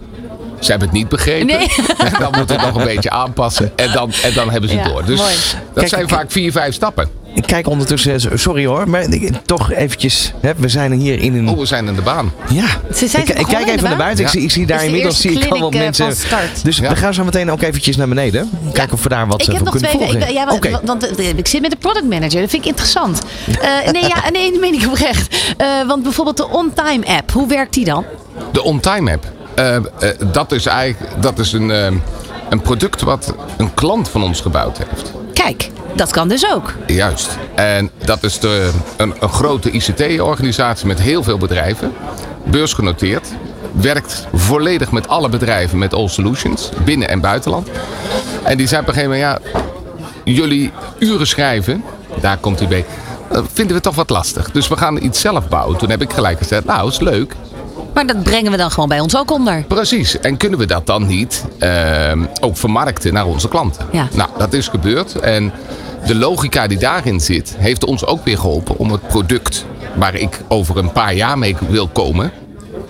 ze 0.58 0.70
hebben 0.70 0.88
het 0.88 0.96
niet 0.96 1.08
begrepen. 1.08 1.46
Nee. 1.46 1.68
En 1.98 2.12
dan 2.18 2.32
moet 2.38 2.48
het 2.50 2.60
nog 2.60 2.74
een 2.74 2.84
beetje 2.84 3.10
aanpassen. 3.10 3.72
En 3.76 3.92
dan, 3.92 4.12
en 4.22 4.32
dan 4.34 4.50
hebben 4.50 4.70
ze 4.70 4.76
het 4.76 4.86
Ja, 4.86 4.92
door. 4.92 5.04
Dus 5.04 5.18
mooi. 5.18 5.32
dat 5.32 5.74
Kijk, 5.74 5.88
zijn 5.88 6.08
vaak 6.08 6.30
vier, 6.30 6.52
vijf 6.52 6.74
stappen. 6.74 7.08
Ik 7.34 7.42
kijk 7.46 7.68
ondertussen, 7.68 8.38
sorry 8.38 8.66
hoor, 8.66 8.88
maar 8.88 9.00
ik- 9.02 9.30
toch 9.46 9.72
eventjes. 9.72 10.32
Hè, 10.40 10.50
we 10.56 10.68
zijn 10.68 10.92
hier 10.92 11.20
in 11.20 11.34
een. 11.34 11.48
Oh, 11.48 11.58
we 11.58 11.66
zijn 11.66 11.86
in 11.86 11.94
de 11.94 12.02
baan. 12.02 12.32
Ja, 12.48 12.66
Ze 12.94 13.08
zijn 13.08 13.22
ik, 13.22 13.28
ik 13.38 13.46
kijk 13.46 13.66
even 13.68 13.74
naar 13.82 13.88
baan? 13.88 13.96
buiten. 13.98 14.24
Ik, 14.24 14.30
Ja. 14.30 14.38
zie, 14.38 14.42
ik 14.42 14.50
zie 14.50 14.66
daar 14.66 14.84
inmiddels 14.84 15.20
zie 15.20 15.30
ik 15.40 15.52
al 15.52 15.58
wat 15.60 15.72
eh, 15.74 15.80
mensen. 15.80 16.12
Dus 16.62 16.76
Ja. 16.76 16.88
we 16.88 16.96
gaan 16.96 17.14
zo 17.14 17.24
meteen 17.24 17.50
ook 17.50 17.62
eventjes 17.62 17.96
naar 17.96 18.08
beneden. 18.08 18.50
Kijken 18.72 18.92
of 18.94 19.02
we 19.02 19.08
daar 19.08 19.26
wat 19.26 19.40
Ik 19.42 19.46
eh, 19.48 19.54
heb 19.54 19.56
van 19.56 19.64
nog 19.64 19.72
kunnen 19.74 19.90
twee 19.90 20.10
volgen. 20.10 20.28
ik, 20.28 20.34
ja, 20.34 20.54
Oké. 20.54 20.70
want, 20.70 20.86
want, 20.86 21.16
eh, 21.16 21.28
ik 21.28 21.46
zit 21.48 21.60
met 21.60 21.70
de 21.70 21.76
product 21.76 22.04
manager. 22.08 22.40
Dat 22.40 22.50
vind 22.50 22.62
ik 22.62 22.68
interessant. 22.68 23.22
Eh, 23.46 23.92
nee, 23.92 24.02
ja, 24.02 24.30
nee, 24.32 24.50
dat 24.50 24.60
meen 24.60 24.74
ik 24.74 24.86
oprecht. 24.86 25.36
Eh, 25.56 25.66
want 25.86 26.02
bijvoorbeeld 26.02 26.36
de 26.36 26.48
on-time 26.48 27.06
app. 27.06 27.30
Hoe 27.32 27.48
werkt 27.48 27.74
die 27.74 27.84
dan? 27.84 28.04
De 28.52 28.62
on-time 28.62 29.12
app. 29.12 29.24
Eh, 29.54 29.76
eh, 29.76 29.82
dat 30.32 30.52
is 30.52 30.66
eigenlijk 30.66 31.22
dat 31.22 31.38
is 31.38 31.52
een, 31.52 31.70
eh, 31.70 31.86
een 32.50 32.60
product 32.60 33.00
wat 33.02 33.34
een 33.56 33.74
klant 33.74 34.08
van 34.08 34.22
ons 34.22 34.40
gebouwd 34.40 34.78
heeft. 34.78 35.12
Kijk, 35.34 35.70
dat 35.94 36.10
kan 36.10 36.28
dus 36.28 36.52
ook. 36.52 36.72
Juist. 36.86 37.38
En 37.54 37.90
dat 38.04 38.22
is 38.22 38.38
de, 38.38 38.70
een, 38.96 39.14
een 39.20 39.28
grote 39.28 39.70
ICT-organisatie 39.70 40.86
met 40.86 41.00
heel 41.00 41.22
veel 41.22 41.38
bedrijven. 41.38 41.92
Beursgenoteerd. 42.44 43.28
Werkt 43.72 44.26
volledig 44.32 44.90
met 44.90 45.08
alle 45.08 45.28
bedrijven 45.28 45.78
met 45.78 45.94
All 45.94 46.08
Solutions. 46.08 46.70
Binnen- 46.84 47.08
en 47.08 47.20
buitenland. 47.20 47.68
En 48.42 48.56
die 48.56 48.66
zei 48.66 48.80
op 48.80 48.88
een 48.88 48.94
gegeven 48.94 49.18
moment... 49.18 49.40
Ja, 49.52 49.60
jullie 50.24 50.70
uren 50.98 51.26
schrijven. 51.26 51.84
Daar 52.20 52.36
komt 52.36 52.58
hij 52.58 52.68
bij. 52.68 52.84
Dat 53.32 53.44
vinden 53.52 53.76
we 53.76 53.82
toch 53.82 53.94
wat 53.94 54.10
lastig. 54.10 54.50
Dus 54.50 54.68
we 54.68 54.76
gaan 54.76 55.02
iets 55.02 55.20
zelf 55.20 55.48
bouwen. 55.48 55.78
Toen 55.78 55.90
heb 55.90 56.02
ik 56.02 56.12
gelijk 56.12 56.38
gezegd... 56.38 56.64
Nou, 56.64 56.88
is 56.88 57.00
leuk. 57.00 57.34
Maar 58.04 58.14
dat 58.14 58.22
brengen 58.22 58.50
we 58.50 58.56
dan 58.56 58.70
gewoon 58.70 58.88
bij 58.88 59.00
ons 59.00 59.16
ook 59.16 59.30
onder. 59.30 59.64
Precies. 59.68 60.20
En 60.20 60.36
kunnen 60.36 60.58
we 60.58 60.66
dat 60.66 60.86
dan 60.86 61.06
niet 61.06 61.44
ehm, 61.58 62.24
ook 62.40 62.56
vermarkten 62.56 63.12
naar 63.12 63.26
onze 63.26 63.48
klanten? 63.48 63.86
Ja. 63.92 64.08
Nou, 64.14 64.28
dat 64.38 64.52
is 64.52 64.68
gebeurd. 64.68 65.14
En 65.14 65.52
de 66.06 66.14
logica 66.14 66.66
die 66.66 66.78
daarin 66.78 67.20
zit, 67.20 67.54
heeft 67.58 67.84
ons 67.84 68.06
ook 68.06 68.24
weer 68.24 68.38
geholpen 68.38 68.78
om 68.78 68.90
het 68.92 69.08
product 69.08 69.64
waar 69.94 70.14
ik 70.14 70.40
over 70.48 70.76
een 70.76 70.92
paar 70.92 71.14
jaar 71.14 71.38
mee 71.38 71.56
wil 71.68 71.88
komen. 71.88 72.32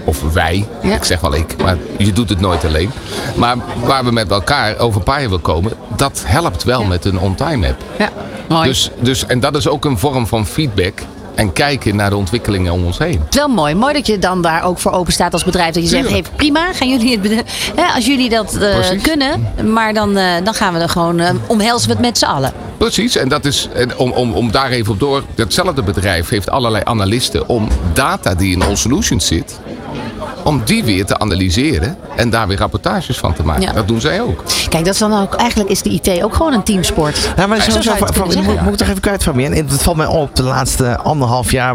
Of 0.04 0.32
wij, 0.32 0.66
Ja. 0.82 0.94
ik 0.94 1.04
zeg 1.04 1.20
wel 1.20 1.34
ik, 1.34 1.62
maar 1.62 1.76
je 1.98 2.12
doet 2.12 2.28
het 2.28 2.40
nooit 2.40 2.64
alleen. 2.64 2.90
Maar 3.36 3.56
waar 3.84 4.04
we 4.04 4.12
met 4.12 4.30
elkaar 4.30 4.78
over 4.78 4.98
een 4.98 5.04
paar 5.04 5.20
jaar 5.20 5.28
willen 5.28 5.44
komen, 5.44 5.72
dat 5.96 6.22
helpt 6.26 6.64
wel 6.64 6.84
met 6.84 7.04
een 7.04 7.18
on-time 7.18 7.68
app. 7.68 7.82
Ja, 7.98 8.08
mooi. 8.48 8.68
Dus, 8.68 8.90
dus, 9.00 9.26
en 9.26 9.40
dat 9.40 9.56
is 9.56 9.68
ook 9.68 9.84
een 9.84 9.98
vorm 9.98 10.26
van 10.26 10.46
feedback 10.46 11.00
en 11.40 11.52
kijken 11.52 11.96
naar 11.96 12.10
de 12.10 12.16
ontwikkelingen 12.16 12.72
om 12.72 12.84
ons 12.84 12.98
heen. 12.98 13.20
Het 13.24 13.34
is 13.34 13.36
wel 13.36 13.48
mooi. 13.48 13.74
Mooi 13.74 13.92
dat 13.92 14.06
je 14.06 14.18
dan 14.18 14.42
daar 14.42 14.64
ook 14.64 14.78
voor 14.78 14.92
open 14.92 15.12
staat 15.12 15.32
als 15.32 15.44
bedrijf. 15.44 15.74
Dat 15.74 15.82
je 15.82 15.88
zegt, 15.88 16.10
hey, 16.10 16.24
prima, 16.36 16.72
gaan 16.72 16.88
jullie 16.88 17.18
het 17.18 17.44
hè, 17.74 17.84
als 17.94 18.06
jullie 18.06 18.28
dat 18.28 18.56
eh, 18.56 19.02
kunnen. 19.02 19.52
Maar 19.72 19.94
dan, 19.94 20.16
eh, 20.16 20.44
dan 20.44 20.54
gaan 20.54 20.74
we 20.74 20.78
er 20.80 20.88
gewoon, 20.88 21.20
eh, 21.20 21.34
omhelzen 21.46 21.88
we 21.88 21.94
het 21.94 22.02
met 22.02 22.18
z'n 22.18 22.24
allen. 22.24 22.52
Precies, 22.76 23.16
en 23.16 23.28
dat 23.28 23.44
is 23.44 23.68
en 23.74 23.96
om, 23.98 24.10
om, 24.10 24.32
om 24.32 24.50
daar 24.50 24.70
even 24.70 24.92
op 24.92 25.00
door. 25.00 25.24
Datzelfde 25.34 25.82
bedrijf 25.82 26.28
heeft 26.28 26.50
allerlei 26.50 26.82
analisten 26.86 27.48
om 27.48 27.68
data 27.92 28.34
die 28.34 28.52
in 28.52 28.62
All 28.62 28.76
Solutions 28.76 29.26
zit, 29.26 29.60
om 30.44 30.62
die 30.64 30.84
weer 30.84 31.04
te 31.06 31.18
analyseren 31.18 31.96
en 32.16 32.30
daar 32.30 32.48
weer 32.48 32.58
rapportages 32.58 33.18
van 33.18 33.34
te 33.34 33.42
maken. 33.42 33.62
Ja. 33.62 33.72
Dat 33.72 33.88
doen 33.88 34.00
zij 34.00 34.20
ook. 34.20 34.42
Kijk, 34.68 34.84
dat 34.84 34.94
is 34.94 35.00
dan 35.00 35.20
ook, 35.22 35.34
eigenlijk 35.34 35.70
is 35.70 35.82
de 35.82 35.90
IT 35.90 36.22
ook 36.22 36.34
gewoon 36.34 36.52
een 36.52 36.62
teamsport. 36.62 37.30
Ja, 37.36 37.46
maar 37.46 37.62
Zo 37.62 37.70
zo, 37.70 37.80
zou 37.80 37.98
je 37.98 38.04
het 38.04 38.14
van, 38.16 38.28
kunnen 38.28 38.44
moet, 38.44 38.60
moet 38.60 38.72
ik 38.72 38.78
toch 38.78 38.88
even 38.88 39.00
kwijt, 39.00 39.24
Het 39.70 39.82
valt 39.82 39.96
mij 39.96 40.06
op, 40.06 40.36
de 40.36 40.42
laatste 40.42 40.98
anderhalf 40.98 41.50
jaar 41.50 41.74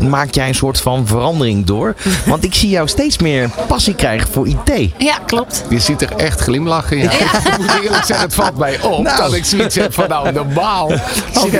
maak 0.00 0.34
jij 0.34 0.48
een 0.48 0.54
soort 0.54 0.80
van 0.80 1.06
verandering 1.06 1.66
door. 1.66 1.94
Want 2.26 2.44
ik 2.44 2.54
zie 2.54 2.68
jou 2.68 2.88
steeds 2.88 3.18
meer 3.18 3.50
passie 3.66 3.94
krijgen 3.94 4.28
voor 4.32 4.46
IT. 4.48 4.90
Ja, 4.98 5.18
klopt. 5.26 5.64
Je 5.68 5.78
ziet 5.78 6.02
er 6.02 6.12
echt 6.16 6.40
glimlachen. 6.40 6.98
Ja. 6.98 7.10
Ik 7.52 7.58
moet 7.58 7.70
eerlijk 7.82 8.04
zeggen, 8.04 8.26
het 8.26 8.34
valt 8.34 8.56
mij 8.58 8.80
op 8.82 9.02
Nou. 9.02 9.16
dat 9.16 9.34
ik 9.34 9.44
zoiets 9.44 9.74
heb 9.74 9.94
van 9.94 10.08
nou 10.08 10.32
normaal. 10.32 10.86
Oh, 10.86 11.52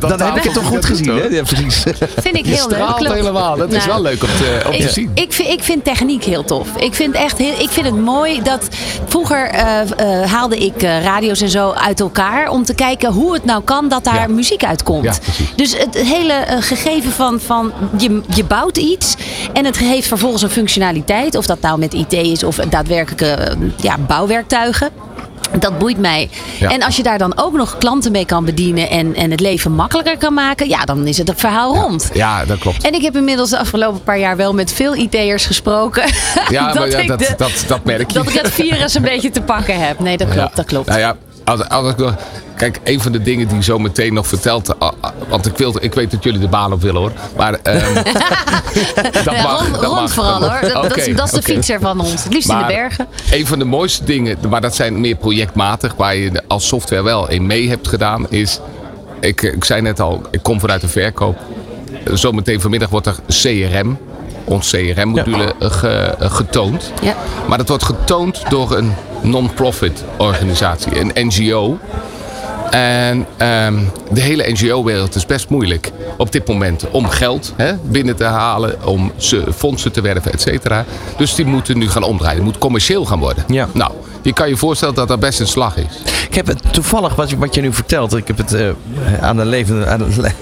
dan, 0.00 0.20
heb 0.20 0.36
ik 0.36 0.42
het 0.42 0.52
toch 0.52 0.64
goed 0.66 0.84
gezien, 0.84 1.16
hè? 1.16 1.22
Ja, 1.24 1.42
precies. 1.42 1.82
Vind 2.16 2.36
ik 2.36 2.44
Je 2.46 2.52
heel 2.52 2.68
leuk. 2.68 2.76
straalt 2.78 2.96
klopt. 2.96 3.14
helemaal. 3.14 3.56
Dat 3.56 3.72
is 3.72 3.86
Nou, 3.86 3.88
wel 3.88 4.02
leuk 4.02 4.22
om 4.22 4.28
te, 4.28 4.62
om 4.66 4.72
te 4.72 4.78
Ik, 4.78 4.88
zien. 4.88 5.10
Ik 5.24 5.32
vind 5.32 5.48
ik 5.48 5.62
vind 5.62 5.84
techniek 5.84 6.24
heel 6.24 6.44
tof. 6.44 6.68
Ik 6.76 6.94
vind, 6.94 7.14
echt 7.14 7.38
heel, 7.38 7.60
ik 7.60 7.70
vind 7.70 7.86
het 7.86 7.96
mooi 7.96 8.42
dat 8.42 8.68
vroeger 9.08 9.48
eh, 9.48 9.80
eh, 9.80 10.30
haalde 10.30 10.56
ik 10.56 10.82
eh, 10.82 11.02
radio's 11.02 11.40
en 11.40 11.48
zo 11.48 11.70
uit 11.70 12.00
elkaar 12.00 12.48
om 12.48 12.64
te 12.64 12.74
kijken 12.74 13.12
hoe 13.12 13.32
het 13.32 13.44
nou 13.44 13.62
kan 13.62 13.88
dat 13.88 14.04
daar 14.04 14.14
Ja. 14.14 14.26
muziek 14.26 14.64
uitkomt. 14.64 15.04
Ja, 15.04 15.14
dus 15.56 15.78
het 15.78 15.94
hele 15.94 16.44
gegeven 16.60 17.12
van, 17.12 17.40
van 17.40 17.72
je, 17.98 18.20
je 18.34 18.44
bouwt 18.44 18.76
iets 18.76 19.14
en 19.52 19.64
het 19.64 19.78
heeft 19.78 20.08
vervolgens 20.08 20.42
een 20.42 20.50
functionaliteit. 20.50 21.34
Of 21.34 21.46
dat 21.46 21.60
nou 21.60 21.78
met 21.78 21.94
IT 21.94 22.12
is 22.12 22.44
of 22.44 22.56
daadwerkelijke 22.56 23.56
ja, 23.76 23.98
bouwwerktuigen. 23.98 24.90
Dat 25.58 25.78
boeit 25.78 25.98
mij. 25.98 26.28
Ja. 26.58 26.70
En 26.70 26.82
als 26.82 26.96
je 26.96 27.02
daar 27.02 27.18
dan 27.18 27.32
ook 27.38 27.52
nog 27.52 27.78
klanten 27.78 28.12
mee 28.12 28.26
kan 28.26 28.44
bedienen 28.44 28.90
en, 28.90 29.14
en 29.14 29.30
het 29.30 29.40
leven 29.40 29.72
makkelijker 29.72 30.18
kan 30.18 30.34
maken, 30.34 30.68
ja, 30.68 30.84
dan 30.84 31.06
is 31.06 31.18
het 31.18 31.28
het 31.28 31.40
verhaal 31.40 31.74
rond. 31.74 32.10
Ja, 32.12 32.44
dat 32.44 32.58
klopt. 32.58 32.82
En 32.86 32.94
ik 32.94 33.02
heb 33.02 33.16
inmiddels 33.16 33.50
de 33.50 33.58
afgelopen 33.58 34.02
paar 34.02 34.18
jaar 34.18 34.36
wel 34.36 34.54
met 34.54 34.72
veel 34.72 34.94
IT'ers 34.94 35.46
gesproken. 35.46 36.02
Ja, 36.48 36.62
maar 36.74 36.88
ja, 36.88 36.98
ik 36.98 37.08
dat, 37.08 37.18
de- 37.18 37.34
dat, 37.36 37.64
dat 37.66 37.84
merk 37.84 38.10
je. 38.10 38.18
dat 38.18 38.28
ik 38.28 38.34
het 38.34 38.50
virus 38.50 38.94
een 38.94 39.02
beetje 39.02 39.30
te 39.30 39.40
pakken 39.42 39.80
heb. 39.86 39.98
Nee, 40.00 40.16
dat 40.16 40.28
klopt, 40.28 40.48
Ja. 40.48 40.54
dat 40.54 40.64
klopt. 40.64 40.86
Nou 40.88 41.00
ja, 41.00 41.16
als, 41.44 41.68
als 41.68 41.90
ik 41.90 41.96
nog- 41.96 42.14
kijk, 42.56 42.80
een 42.84 43.00
van 43.00 43.12
de 43.12 43.22
dingen 43.22 43.48
die 43.48 43.62
zo 43.62 43.78
meteen 43.78 44.14
nog 44.14 44.26
vertelt. 44.26 44.78
ah, 44.78 44.92
ah, 45.00 45.10
Want 45.28 45.46
ik, 45.46 45.56
wil, 45.56 45.74
ik 45.80 45.94
weet 45.94 46.10
dat 46.10 46.22
jullie 46.24 46.40
de 46.40 46.48
baan 46.48 46.72
op 46.72 46.80
willen 46.82 47.00
hoor. 47.00 47.12
Maar 47.36 47.54
ehm, 47.62 47.94
dat 49.24 49.24
mag. 49.42 49.60
rond, 49.68 49.80
dat 49.80 49.94
mag, 49.94 50.12
vooral 50.12 50.40
dat 50.40 50.50
hoor. 50.50 50.60
Dat, 50.60 50.82
dat 50.82 50.96
is, 50.96 51.04
Oké, 51.06 51.14
dat 51.14 51.26
is 51.26 51.32
de 51.32 51.42
fietser 51.42 51.80
van 51.80 52.00
ons. 52.00 52.24
Het 52.24 52.32
liefst 52.32 52.50
in 52.50 52.58
de 52.58 52.64
bergen. 52.66 53.06
Een 53.30 53.46
van 53.46 53.58
de 53.58 53.64
mooiste 53.64 54.04
dingen, 54.04 54.38
maar 54.48 54.60
dat 54.60 54.74
zijn 54.74 55.00
meer 55.00 55.16
projectmatig, 55.16 55.94
waar 55.94 56.16
je 56.16 56.42
als 56.48 56.66
software 56.66 57.02
wel 57.02 57.30
in 57.30 57.46
mee 57.46 57.68
hebt 57.68 57.88
gedaan, 57.88 58.26
is. 58.30 58.60
Ik, 59.20 59.42
ik 59.42 59.64
zei 59.64 59.80
net 59.80 60.00
al, 60.00 60.22
ik 60.30 60.42
kom 60.42 60.60
vanuit 60.60 60.80
de 60.80 60.88
verkoop. 60.88 61.38
Zometeen 62.12 62.60
vanmiddag 62.60 62.88
wordt 62.88 63.06
er 63.06 63.16
CRM, 63.26 63.98
ons 64.44 64.70
CRM-module, 64.70 65.54
ge- 65.58 66.14
getoond. 66.18 66.92
Ja. 67.02 67.14
Maar 67.48 67.58
dat 67.58 67.68
wordt 67.68 67.84
getoond 67.84 68.42
door 68.48 68.76
een 68.76 68.92
non-profit 69.22 70.04
organisatie, 70.16 71.00
een 71.00 71.10
NGO. 71.26 71.78
En 72.70 73.26
ehm, 73.36 73.78
de 74.10 74.20
hele 74.20 74.50
NGO-wereld 74.52 75.14
is 75.14 75.26
best 75.26 75.48
moeilijk 75.48 75.90
op 76.16 76.32
dit 76.32 76.48
moment 76.48 76.84
om 76.90 77.08
geld 77.08 77.52
hè, 77.56 77.72
binnen 77.82 78.16
te 78.16 78.24
halen, 78.24 78.86
om 78.86 79.12
ze, 79.16 79.44
fondsen 79.56 79.92
te 79.92 80.00
werven, 80.00 80.32
et 80.32 80.40
cetera. 80.40 80.84
Dus 81.16 81.34
die 81.34 81.44
moeten 81.44 81.78
nu 81.78 81.88
gaan 81.88 82.02
omdraaien. 82.02 82.36
Het 82.36 82.44
moet 82.44 82.58
commercieel 82.58 83.04
gaan 83.04 83.18
worden. 83.18 83.44
Ja. 83.48 83.68
Nou, 83.72 83.92
je 84.22 84.32
kan 84.32 84.48
je 84.48 84.56
voorstellen 84.56 84.94
dat 84.94 85.08
dat 85.08 85.20
best 85.20 85.40
een 85.40 85.46
slag 85.46 85.76
is. 85.76 86.12
Ik 86.28 86.34
heb 86.34 86.46
het 86.46 86.72
toevallig, 86.72 87.14
wat 87.14 87.30
je, 87.30 87.38
wat 87.38 87.54
je 87.54 87.60
nu 87.60 87.72
vertelt, 87.72 88.16
ik 88.16 88.26
heb 88.26 88.36
het 88.38 88.52
eh, 88.54 88.68
aan 89.20 89.36
de 89.36 89.44
levende, 89.44 89.86
aan 89.86 89.98
de, 89.98 90.20
le- 90.20 90.26
aan 90.26 90.34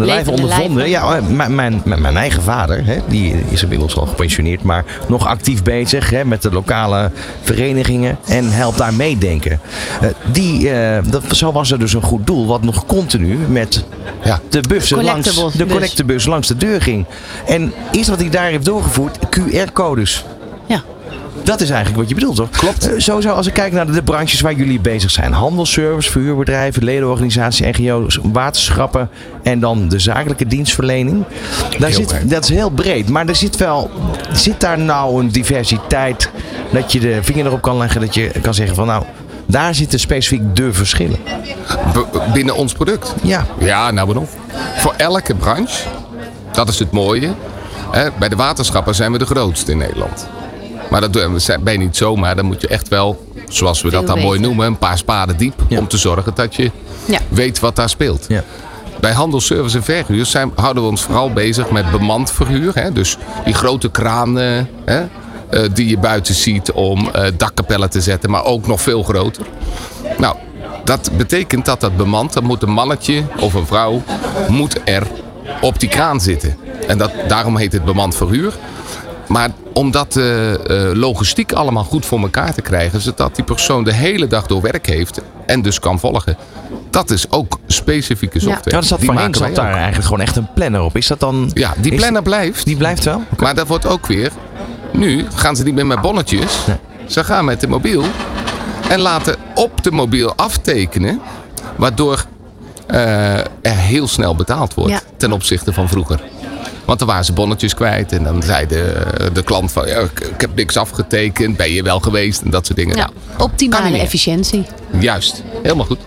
de 0.00 0.06
lijf 0.06 0.28
ondervonden. 0.28 0.88
Ja, 0.88 1.16
eh, 1.16 1.26
mijn, 1.48 1.82
mijn, 1.84 2.16
eigen 2.16 2.42
vader, 2.42 2.86
hè, 2.86 2.98
die 3.08 3.34
is 3.48 3.62
inmiddels 3.62 3.96
al 3.96 4.06
gepensioneerd, 4.06 4.62
maar 4.62 4.84
nog 5.08 5.26
actief 5.26 5.62
bezig 5.62 6.10
hè, 6.10 6.24
met 6.24 6.42
de 6.42 6.50
lokale 6.50 7.10
verenigingen 7.42 8.18
en 8.26 8.52
helpt 8.52 8.78
daar 8.78 8.94
meedenken. 8.94 9.60
Eh, 10.00 10.08
die, 10.32 10.70
eh, 10.70 11.02
dat, 11.10 11.22
zo 11.30 11.52
was 11.52 11.70
er 11.70 11.78
dus 11.78 11.92
een 11.92 12.02
goed 12.02 12.26
doel, 12.26 12.46
wat 12.46 12.62
nog 12.62 12.86
continu 12.86 13.36
met 13.36 13.84
Ja. 14.24 14.40
de 14.48 14.60
bussen 14.68 15.04
langs 15.04 15.52
de 15.56 15.66
collectebus 15.66 16.26
langs 16.26 16.48
de 16.48 16.56
deur 16.56 16.82
ging. 16.82 17.04
En 17.46 17.72
eerst 17.92 18.08
wat 18.08 18.20
hij 18.20 18.30
daar 18.30 18.50
heeft 18.50 18.64
doorgevoerd, 18.64 19.18
QR-codes. 19.28 20.24
Dat 21.48 21.60
is 21.60 21.68
eigenlijk 21.70 21.98
wat 22.00 22.08
je 22.08 22.14
bedoelt, 22.14 22.36
toch? 22.36 22.50
Klopt. 22.50 22.90
sowieso, 22.96 23.30
als 23.30 23.46
ik 23.46 23.52
kijk 23.52 23.72
naar 23.72 23.86
de, 23.86 23.92
de 23.92 24.02
branches 24.02 24.40
waar 24.40 24.52
jullie 24.54 24.80
bezig 24.80 25.10
zijn: 25.10 25.32
handelsservice, 25.32 26.10
verhuurbedrijven, 26.10 26.84
ledenorganisaties, 26.84 27.78
NGO's, 27.78 28.18
waterschappen 28.22 29.10
en 29.42 29.60
dan 29.60 29.88
de 29.88 29.98
zakelijke 29.98 30.46
dienstverlening. 30.46 31.24
Daar 31.78 31.88
Heel 31.88 31.98
zit, 31.98 32.06
breed. 32.06 32.30
dat 32.30 32.42
is 32.44 32.50
heel 32.50 32.70
breed, 32.70 33.08
maar 33.08 33.26
er 33.28 33.36
zit 33.36 33.56
wel, 33.56 33.90
zit 34.32 34.60
daar 34.60 34.78
nou 34.78 35.20
een 35.20 35.28
diversiteit 35.30 36.30
dat 36.72 36.92
je 36.92 37.00
de 37.00 37.18
vinger 37.22 37.46
erop 37.46 37.62
kan 37.62 37.78
leggen, 37.78 38.00
dat 38.00 38.14
je 38.14 38.30
kan 38.42 38.54
zeggen 38.54 38.74
van 38.76 38.86
nou, 38.86 39.04
daar 39.46 39.74
zitten 39.74 40.00
specifiek 40.00 40.56
de 40.56 40.72
verschillen. 40.72 41.18
B- 41.92 42.22
binnen 42.32 42.54
ons 42.56 42.72
product. 42.72 43.14
Ja. 43.22 43.46
Ja, 43.58 43.90
nou 43.90 44.06
waarom? 44.06 44.26
Voor 44.76 44.94
elke 44.96 45.34
branche, 45.34 45.82
dat 46.52 46.68
is 46.68 46.78
het 46.78 46.90
mooie. 46.90 47.30
Hè, 47.90 48.08
bij 48.18 48.28
de 48.28 48.36
waterschappen 48.36 48.94
zijn 48.94 49.12
we 49.12 49.18
de 49.18 49.26
grootste 49.26 49.70
in 49.70 49.78
Nederland. 49.78 50.28
Maar 50.90 51.00
dat 51.10 51.20
zijn- 51.36 51.62
ben 51.62 51.72
je 51.72 51.78
niet 51.78 51.96
zomaar. 51.96 52.36
Dan 52.36 52.44
moet 52.44 52.60
je 52.60 52.68
echt 52.68 52.88
wel, 52.88 53.26
zoals 53.48 53.82
we 53.82 53.90
dat 53.90 54.06
dan 54.06 54.18
mooi 54.18 54.40
noemen, 54.40 54.66
een 54.66 54.78
paar 54.78 54.98
spaden 54.98 55.36
diep. 55.36 55.62
Ja. 55.68 55.78
Om 55.78 55.88
te 55.88 55.96
zorgen 55.98 56.32
dat 56.34 56.54
je 56.54 56.70
Ja. 57.04 57.18
weet 57.28 57.58
wat 57.58 57.76
daar 57.76 57.88
speelt. 57.88 58.24
Ja. 58.28 58.44
Bij 59.00 59.12
handel, 59.12 59.40
service 59.40 59.76
en 59.76 59.82
verhuur 59.82 60.26
zijn, 60.26 60.52
houden 60.54 60.82
we 60.82 60.88
ons 60.88 61.02
vooral 61.02 61.32
bezig 61.32 61.70
met 61.70 61.90
bemand 61.90 62.32
verhuur. 62.32 62.70
Hè? 62.74 62.92
Dus 62.92 63.16
die 63.44 63.54
grote 63.54 63.90
kranen 63.90 64.68
hè? 64.84 65.04
eh, 65.50 65.62
die 65.72 65.88
je 65.88 65.98
buiten 65.98 66.34
ziet 66.34 66.72
om 66.72 67.08
eh, 67.12 67.24
dakkapellen 67.36 67.90
te 67.90 68.00
zetten, 68.00 68.30
maar 68.30 68.44
ook 68.44 68.66
nog 68.66 68.80
veel 68.80 69.02
groter. 69.02 69.46
Nou, 70.18 70.36
dat 70.84 71.10
betekent 71.16 71.64
dat 71.64 71.80
dat 71.80 71.96
bemand, 71.96 72.32
dan 72.32 72.44
moet 72.44 72.62
een 72.62 72.70
mannetje 72.70 73.22
of 73.40 73.54
een 73.54 73.66
vrouw 73.66 74.02
moet 74.48 74.80
er 74.84 75.02
op 75.60 75.80
die 75.80 75.88
kraan 75.88 76.20
zitten. 76.20 76.56
En 76.86 76.98
dat, 76.98 77.10
daarom 77.28 77.56
heet 77.56 77.72
het 77.72 77.84
bemand 77.84 78.16
verhuur. 78.16 78.52
Maar 79.28 79.50
om 79.72 79.90
dat 79.90 80.16
eh, 80.16 80.54
eh, 80.54 80.96
logistiek 80.96 81.52
allemaal 81.52 81.84
goed 81.84 82.06
voor 82.06 82.20
elkaar 82.20 82.54
te 82.54 82.62
krijgen, 82.62 83.00
zodat 83.00 83.34
die 83.36 83.44
persoon 83.44 83.84
de 83.84 83.92
hele 83.92 84.26
dag 84.26 84.46
door 84.46 84.60
werk 84.62 84.86
heeft 84.86 85.20
en 85.46 85.62
dus 85.62 85.78
kan 85.80 85.98
volgen. 85.98 86.36
Dat 86.90 87.10
is 87.10 87.30
ook 87.30 87.58
specifieke 87.66 88.40
software. 88.40 88.70
Ja, 88.70 88.76
er 88.76 88.84
zat 88.84 88.98
voorheen 88.98 89.14
maken 89.16 89.38
zat 89.38 89.54
daar 89.54 89.68
ook. 89.68 89.74
eigenlijk 89.74 90.04
gewoon 90.04 90.20
echt 90.20 90.36
een 90.36 90.48
planner 90.54 90.80
op. 90.82 90.96
Is 90.96 91.06
dat 91.06 91.20
dan... 91.20 91.50
Ja, 91.54 91.74
die 91.78 91.92
is- 91.92 91.98
planner 92.00 92.22
blijft. 92.22 92.64
Die 92.64 92.76
blijft 92.76 93.04
wel? 93.04 93.22
Maar 93.38 93.54
dat 93.54 93.66
wordt 93.66 93.86
ook 93.86 94.06
weer. 94.06 94.30
Nu 94.92 95.26
gaan 95.34 95.56
ze 95.56 95.62
niet 95.64 95.74
meer 95.74 95.86
met 95.86 96.00
bonnetjes. 96.00 96.58
Ze 97.06 97.24
gaan 97.24 97.44
met 97.44 97.60
de 97.60 97.68
mobiel. 97.68 98.04
En 98.88 99.00
laten 99.00 99.36
op 99.54 99.82
de 99.82 99.90
mobiel 99.90 100.34
aftekenen. 100.36 101.20
Waardoor 101.76 102.24
eh, 102.86 103.38
er 103.38 103.46
heel 103.62 104.08
snel 104.08 104.34
betaald 104.34 104.74
wordt. 104.74 104.90
Ja. 104.92 105.00
Ten 105.16 105.32
opzichte 105.32 105.72
van 105.72 105.88
vroeger. 105.88 106.20
Want 106.84 106.98
dan 106.98 107.08
waren 107.08 107.24
ze 107.24 107.32
bonnetjes 107.32 107.74
kwijt. 107.74 108.12
En 108.12 108.24
dan 108.24 108.42
zei 108.42 108.66
de, 108.66 109.02
de 109.32 109.42
klant 109.42 109.72
van... 109.72 109.86
Ja, 109.88 109.98
ik, 109.98 110.20
ik 110.20 110.40
heb 110.40 110.50
niks 110.54 110.76
afgetekend. 110.76 111.56
Ben 111.56 111.72
je 111.72 111.82
wel 111.82 112.00
geweest? 112.00 112.40
En 112.42 112.50
dat 112.50 112.66
soort 112.66 112.78
dingen. 112.78 112.96
Ja, 112.96 113.10
Nou, 113.36 113.42
optimale 113.50 113.98
efficiëntie. 113.98 114.66
juist. 114.98 115.42
Helemaal 115.62 115.86
goed. 115.86 115.98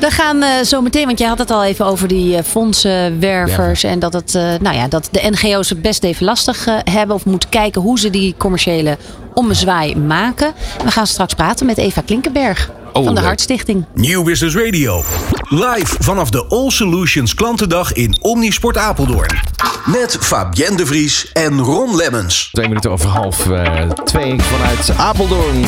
We 0.00 0.10
gaan 0.10 0.42
eh, 0.42 0.62
zo 0.64 0.80
meteen, 0.80 1.06
want 1.06 1.18
jij 1.18 1.28
had 1.28 1.38
het 1.38 1.50
al 1.50 1.64
even 1.64 1.86
over 1.86 2.08
die 2.08 2.36
eh, 2.36 2.42
fondsenwervers. 2.44 3.82
En 3.84 3.98
dat, 3.98 4.12
het, 4.12 4.34
eh, 4.34 4.42
nou 4.60 4.76
ja, 4.76 4.88
dat 4.88 5.08
de 5.10 5.28
NGO's 5.30 5.68
het 5.68 5.82
best 5.82 6.04
even 6.04 6.24
lastig 6.24 6.66
eh, 6.66 6.74
hebben. 6.84 7.16
Of 7.16 7.24
moeten 7.24 7.48
kijken 7.48 7.82
hoe 7.82 7.98
ze 7.98 8.10
die 8.10 8.34
commerciële 8.38 8.98
ommezwaai 9.34 9.96
maken. 9.96 10.52
We 10.84 10.90
gaan 10.90 11.06
straks 11.06 11.34
praten 11.34 11.66
met 11.66 11.78
Eva 11.78 12.00
Klinkenberg 12.00 12.70
Oh, 12.92 13.04
van 13.04 13.14
de. 13.14 13.20
Hartstichting. 13.20 13.84
Nieuw 13.94 14.22
Business 14.22 14.56
Radio. 14.56 15.02
Live 15.48 15.96
vanaf 15.98 16.30
de 16.30 16.46
All 16.48 16.70
Solutions 16.70 17.34
klantendag 17.34 17.92
in 17.92 18.16
Omnisport 18.20 18.76
Apeldoorn. 18.76 19.40
Met 19.84 20.18
Fabienne 20.20 20.76
de 20.76 20.86
Vries 20.86 21.32
en 21.32 21.60
Ron 21.60 21.96
Lemmens. 21.96 22.48
Twee 22.52 22.68
minuten 22.68 22.90
over 22.90 23.08
half 23.08 23.50
eh, 23.50 23.90
twee 24.04 24.40
vanuit 24.40 24.90
Apeldoorn. 24.96 25.64
Eh, 25.64 25.66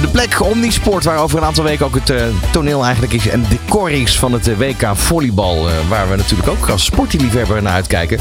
de 0.00 0.08
plek 0.12 0.42
Omnisport, 0.42 1.04
waar 1.04 1.18
over 1.18 1.38
een 1.38 1.44
aantal 1.44 1.64
weken 1.64 1.86
ook 1.86 1.94
het 1.94 2.10
eh, 2.10 2.24
toneel 2.52 2.84
eigenlijk 2.84 3.12
is 3.12 3.28
en 3.28 3.44
decor 3.48 3.90
is 3.90 4.18
van 4.18 4.32
het 4.32 4.58
WK 4.58 4.90
volleybal. 4.92 5.68
waar 5.88 6.10
we 6.10 6.16
natuurlijk 6.16 6.48
ook 6.48 6.68
als 6.68 6.84
sportliefhebber 6.84 7.62
naar 7.62 7.72
uitkijken. 7.72 8.20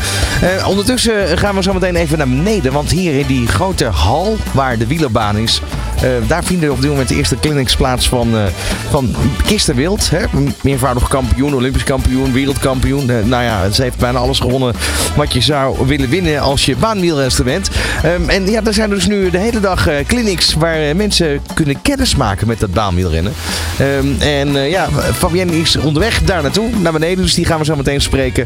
Ondertussen 0.68 1.38
gaan 1.38 1.56
we 1.56 1.64
zo 1.64 1.74
meteen 1.74 1.96
even 1.96 2.18
naar 2.18 2.28
beneden. 2.28 2.74
Want 2.74 2.92
hier 2.92 3.20
in 3.20 3.28
die 3.28 3.48
grote 3.48 3.86
hal 3.86 4.38
waar 4.52 4.78
de 4.78 4.88
wielerbaan 4.88 5.38
is. 5.38 5.62
Eh, 6.02 6.10
daar 6.28 6.44
vinden 6.44 6.72
op 6.72 6.82
dit 6.82 6.90
moment 6.90 7.08
de 7.08 7.16
eerste 7.16 7.40
clinics 7.40 7.76
plaats 7.76 8.10
van, 8.10 8.38
eh 8.38 8.44
van 8.90 9.16
Kirsten 9.46 9.76
Wild. 9.76 10.10
Hè? 10.10 10.26
Meervoudig 10.62 11.08
kampioen, 11.08 11.56
Olympisch 11.56 11.84
kampioen, 11.84 12.34
wereldkampioen. 12.34 13.10
Eh, 13.10 13.16
nou 13.26 13.44
ja, 13.44 13.70
ze 13.70 13.82
heeft 13.82 13.98
bijna 13.98 14.20
alles 14.20 14.40
gewonnen 14.40 14.74
wat 15.16 15.34
je 15.34 15.42
zou 15.42 15.88
willen 15.88 16.10
winnen 16.10 16.40
als 16.40 16.66
je 16.66 16.76
baanwielrenster 16.76 17.44
bent. 17.44 17.70
Ehm, 18.04 18.30
en 18.30 18.52
ja, 18.52 18.64
er 18.64 18.74
zijn 18.74 18.90
dus 18.90 19.08
nu 19.08 19.30
de 19.30 19.38
hele 19.38 19.60
dag 19.60 19.88
clinics 20.08 20.54
waar 20.54 20.96
mensen 20.96 21.42
kunnen 21.54 21.82
kennis 21.82 22.16
maken 22.16 22.48
met 22.48 22.60
dat 22.60 22.74
baanwielrennen. 22.74 23.34
Ehm, 23.78 24.22
en 24.22 24.70
ja, 24.70 24.90
Fabienne 25.14 25.60
is 25.60 25.76
onderweg 25.76 26.22
daar 26.24 26.42
naartoe, 26.42 26.70
naar 26.78 26.92
beneden. 26.92 27.24
Dus 27.24 27.34
die 27.34 27.46
gaan 27.46 27.60
we 27.60 27.66
zo 27.66 27.76
meteen 27.76 28.02
spreken. 28.02 28.46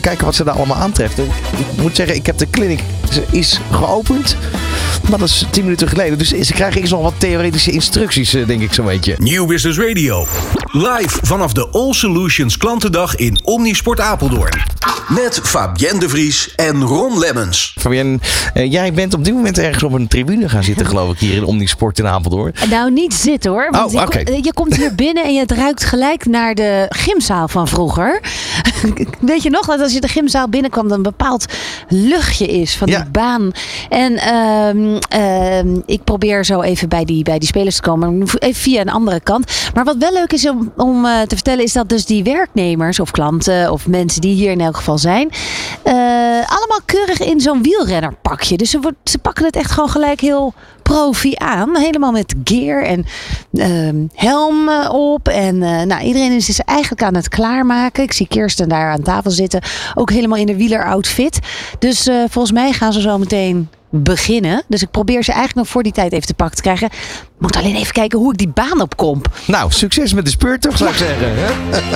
Kijken 0.00 0.24
wat 0.24 0.34
ze 0.34 0.44
daar 0.44 0.54
allemaal 0.54 0.76
aantreft. 0.76 1.18
Ik 1.18 1.82
moet 1.82 1.96
zeggen, 1.96 2.16
ik 2.16 2.26
heb 2.26 2.38
de 2.38 2.50
clinic 2.50 2.80
is 3.30 3.60
geopend. 3.70 4.36
Maar 5.10 5.18
dat 5.18 5.28
is 5.28 5.46
10 5.50 5.62
minuten 5.64 5.88
geleden. 5.88 6.18
Dus 6.18 6.28
ze 6.28 6.52
krijgen 6.52 6.80
eerst 6.80 6.92
nog 6.92 7.02
wat 7.02 7.14
theoretische 7.18 7.70
instructies, 7.70 8.34
eh, 8.34 8.46
denk 8.46 8.62
ik 8.62 8.72
zo'n 8.72 8.86
beetje. 8.86 9.14
Nieuw 9.18 9.46
Business 9.46 9.78
Radio. 9.78 10.26
Live 10.72 11.18
vanaf 11.22 11.52
de 11.52 11.68
All 11.68 11.92
Solutions 11.92 12.56
klantendag 12.56 13.16
in 13.16 13.40
Omnisport 13.44 14.00
Apeldoorn. 14.00 14.62
Met 15.08 15.40
Fabienne 15.42 16.00
de 16.00 16.08
Vries 16.08 16.52
en 16.56 16.82
Ron 16.82 17.18
Lemmens. 17.18 17.74
Fabienne, 17.78 18.18
eh, 18.54 18.72
jij 18.72 18.92
bent 18.92 19.14
op 19.14 19.24
dit 19.24 19.34
moment 19.34 19.58
ergens 19.58 19.82
op 19.82 19.92
een 19.92 20.08
tribune 20.08 20.48
gaan 20.48 20.64
zitten, 20.64 20.86
geloof 20.86 21.12
ik, 21.12 21.18
hier 21.18 21.34
in 21.34 21.44
Omnisport 21.44 21.98
in 21.98 22.06
Apeldoorn. 22.06 22.52
Nou, 22.70 22.90
niet 22.92 23.14
zitten 23.14 23.50
hoor. 23.50 23.68
Want 23.70 23.86
Oh, 23.86 23.92
je, 23.92 24.06
oké. 24.06 24.22
kom- 24.24 24.42
je 24.42 24.52
komt 24.52 24.76
hier 24.76 24.94
binnen 24.94 25.24
en 25.24 25.34
het 25.38 25.50
ruikt 25.50 25.84
gelijk 25.84 26.26
naar 26.26 26.54
de 26.54 26.86
gymzaal 26.88 27.48
van 27.48 27.68
vroeger. 27.68 28.20
Weet 29.20 29.42
je 29.42 29.50
nog 29.50 29.66
dat 29.66 29.80
als 29.80 29.92
je 29.92 30.00
de 30.00 30.08
gymzaal 30.08 30.48
binnenkwam, 30.48 30.88
dan 30.88 30.96
een 30.96 31.02
bepaald 31.02 31.44
luchtje 31.88 32.46
is 32.46 32.76
van 32.76 32.88
Ja. 32.88 33.00
die 33.00 33.10
baan. 33.10 33.50
En 33.88 34.16
ehm, 34.16 34.98
ehm, 35.08 35.80
ik 35.86 36.04
probeer 36.04 36.44
zo 36.44 36.60
even 36.60 36.88
bij 36.88 37.04
die, 37.04 37.22
bij 37.22 37.38
die 37.38 37.48
spelers 37.48 37.76
te 37.76 37.82
komen, 37.82 38.22
even 38.38 38.62
via 38.62 38.80
een 38.80 38.90
andere 38.90 39.20
kant. 39.20 39.52
Maar 39.74 39.84
wat 39.84 39.96
wel 39.98 40.12
leuk 40.12 40.32
is 40.32 40.48
om, 40.48 40.72
om 40.76 41.04
eh, 41.04 41.20
te 41.20 41.34
vertellen, 41.34 41.64
is 41.64 41.72
dat 41.72 41.88
dus 41.88 42.04
die 42.06 42.22
werknemers 42.24 43.00
of 43.00 43.10
klanten 43.10 43.72
of 43.72 43.86
mensen 43.86 44.20
die 44.20 44.34
hier 44.34 44.50
in 44.50 44.60
elk 44.60 44.76
geval 44.76 44.98
zijn, 44.98 45.30
eh, 45.82 45.92
allemaal 46.46 46.80
keurig 46.84 47.20
in 47.20 47.40
zo'n 47.40 47.62
wielrennerpakje. 47.62 48.56
Dus 48.56 48.70
ze, 48.70 48.80
wordt- 48.80 48.96
ze 49.10 49.18
pakken 49.18 49.44
het 49.44 49.56
echt 49.56 49.70
gewoon 49.70 49.90
gelijk 49.90 50.20
heel 50.20 50.54
profi 50.82 51.32
aan. 51.36 51.76
Helemaal 51.76 52.12
met 52.12 52.34
gear 52.44 52.82
en 52.82 53.04
ehm, 53.54 53.96
helm 54.14 54.68
op. 54.90 55.28
En 55.28 55.62
eh, 55.62 55.82
nou, 55.82 56.02
iedereen 56.02 56.32
is 56.32 56.46
dus 56.46 56.58
eigenlijk 56.60 57.02
aan 57.02 57.14
het 57.14 57.28
klaarmaken. 57.28 58.02
Ik 58.02 58.12
zie 58.12 58.28
Kirsten 58.28 58.68
aan 58.74 59.02
tafel 59.02 59.30
zitten. 59.30 59.62
Ook 59.94 60.10
helemaal 60.10 60.38
in 60.38 60.46
de 60.46 60.56
wieleroutfit. 60.56 61.38
Dus 61.78 62.06
eh, 62.06 62.16
volgens 62.28 62.52
mij 62.52 62.72
gaan 62.72 62.92
ze 62.92 63.00
zo 63.00 63.18
meteen 63.18 63.68
beginnen. 63.90 64.62
Dus 64.68 64.82
ik 64.82 64.90
probeer 64.90 65.22
ze 65.24 65.30
eigenlijk 65.30 65.60
nog 65.60 65.68
voor 65.68 65.82
die 65.82 65.92
tijd 65.92 66.12
even 66.12 66.26
te 66.26 66.34
pakken 66.34 66.56
te 66.56 66.62
krijgen. 66.62 66.88
Moet 67.44 67.56
alleen 67.56 67.76
even 67.76 67.92
kijken 67.92 68.18
hoe 68.18 68.32
ik 68.32 68.38
die 68.38 68.48
baan 68.48 68.80
opkom. 68.80 69.22
Nou, 69.46 69.72
succes 69.72 70.12
met 70.12 70.24
de 70.24 70.30
spurt 70.30 70.62
toch, 70.62 70.76
zou 70.76 70.90
ik 70.90 70.96
zeggen. 70.96 71.26
hè? 71.34 71.50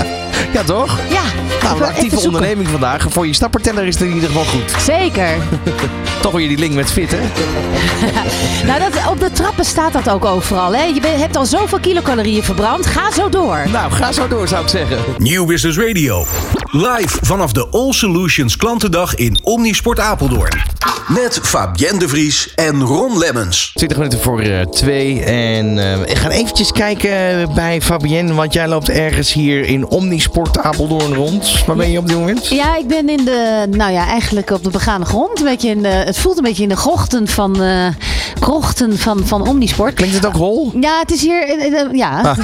ja, 0.59 0.63
toch? 0.63 0.99
Ja, 1.11 1.23
Nou, 1.63 1.77
een 1.77 1.87
actieve 1.87 2.21
onderneming 2.21 2.69
vandaag. 2.69 3.07
Voor 3.09 3.27
je 3.27 3.33
stapperteller 3.33 3.87
is 3.87 3.99
het 3.99 4.09
in 4.09 4.15
ieder 4.15 4.29
geval 4.29 4.45
goed. 4.45 4.83
Zeker. 4.83 5.37
Toch 6.21 6.33
weer 6.33 6.49
die 6.49 6.59
link 6.59 6.75
met 6.75 6.91
fit, 6.91 7.11
hè? 7.11 7.19
Nou, 8.67 8.81
dat, 8.81 9.11
op 9.11 9.21
de 9.21 9.31
trappen 9.31 9.65
staat 9.65 9.93
dat 9.93 10.11
ook 10.11 10.25
overal. 10.25 10.75
Hè? 10.75 10.83
Je 10.85 11.01
hebt 11.01 11.37
al 11.37 11.47
zoveel 11.47 11.81
kilocalorieën 11.81 12.43
verbrand. 12.43 12.87
Ga 12.87 13.11
zo 13.11 13.29
door. 13.29 13.63
Nou, 13.73 13.93
ga 13.93 14.13
zo 14.13 14.29
door, 14.29 14.49
zou 14.49 14.63
ik 14.63 14.69
zeggen. 14.69 14.99
Nieuw 15.19 15.47
Business 15.47 15.79
Radio. 15.79 16.27
Live 16.71 17.19
vanaf 17.23 17.53
de 17.53 17.69
All 17.71 17.93
Solutions 17.93 18.57
klantendag 18.57 19.15
in 19.15 19.41
Omnisport 19.43 20.01
Apeldoorn. 20.01 20.63
Met 21.09 21.41
Fabienne 21.43 21.99
de 21.99 22.09
Vries 22.09 22.55
en 22.55 22.83
Ron 22.83 23.19
Lemmens. 23.19 23.73
20 23.75 23.97
minuten 23.99 24.21
voor 24.21 24.41
eh, 24.41 24.61
twee. 24.67 25.25
En 25.25 25.38
eh 25.79 25.99
we 25.99 26.17
gaan 26.17 26.31
eventjes 26.31 26.73
kijken 26.73 27.49
bij 27.55 27.83
Fabienne. 27.83 28.35
Want 28.35 28.53
jij 28.53 28.69
loopt 28.69 28.89
ergens 28.89 29.33
hier 29.33 29.65
in 29.65 29.89
Omnisport 29.89 30.59
Apeldoorn 30.59 31.15
rond. 31.15 31.65
Waar 31.67 31.77
ben 31.77 31.91
je 31.91 31.99
op 31.99 32.07
dit 32.07 32.17
moment? 32.17 32.49
Ja, 32.49 32.77
ik 32.77 32.87
ben 32.87 33.09
in 33.09 33.25
de, 33.25 33.67
nou 33.71 33.93
ja, 33.93 34.07
eigenlijk 34.07 34.51
op 34.51 34.65
de 34.65 34.71
begane 34.71 35.05
grond. 35.05 35.39
Een 35.39 35.45
beetje 35.45 35.69
in 35.69 35.83
de, 35.83 35.89
het 35.89 36.19
voelt 36.19 36.37
een 36.37 36.45
beetje 36.45 36.63
in 36.63 36.69
de 36.69 36.77
grochten 36.77 37.29
van, 37.29 37.63
eh 37.63 37.87
krochten 38.39 38.99
van, 38.99 39.27
van 39.27 39.49
Omnisport. 39.49 39.95
Klinkt 39.95 40.15
het 40.15 40.27
ook 40.27 40.37
hol? 40.37 40.73
Ja, 40.81 40.99
het 40.99 41.11
is 41.11 41.23
hier, 41.23 41.43
eh, 41.43 41.81
eh, 41.81 41.93
ja. 41.93 42.23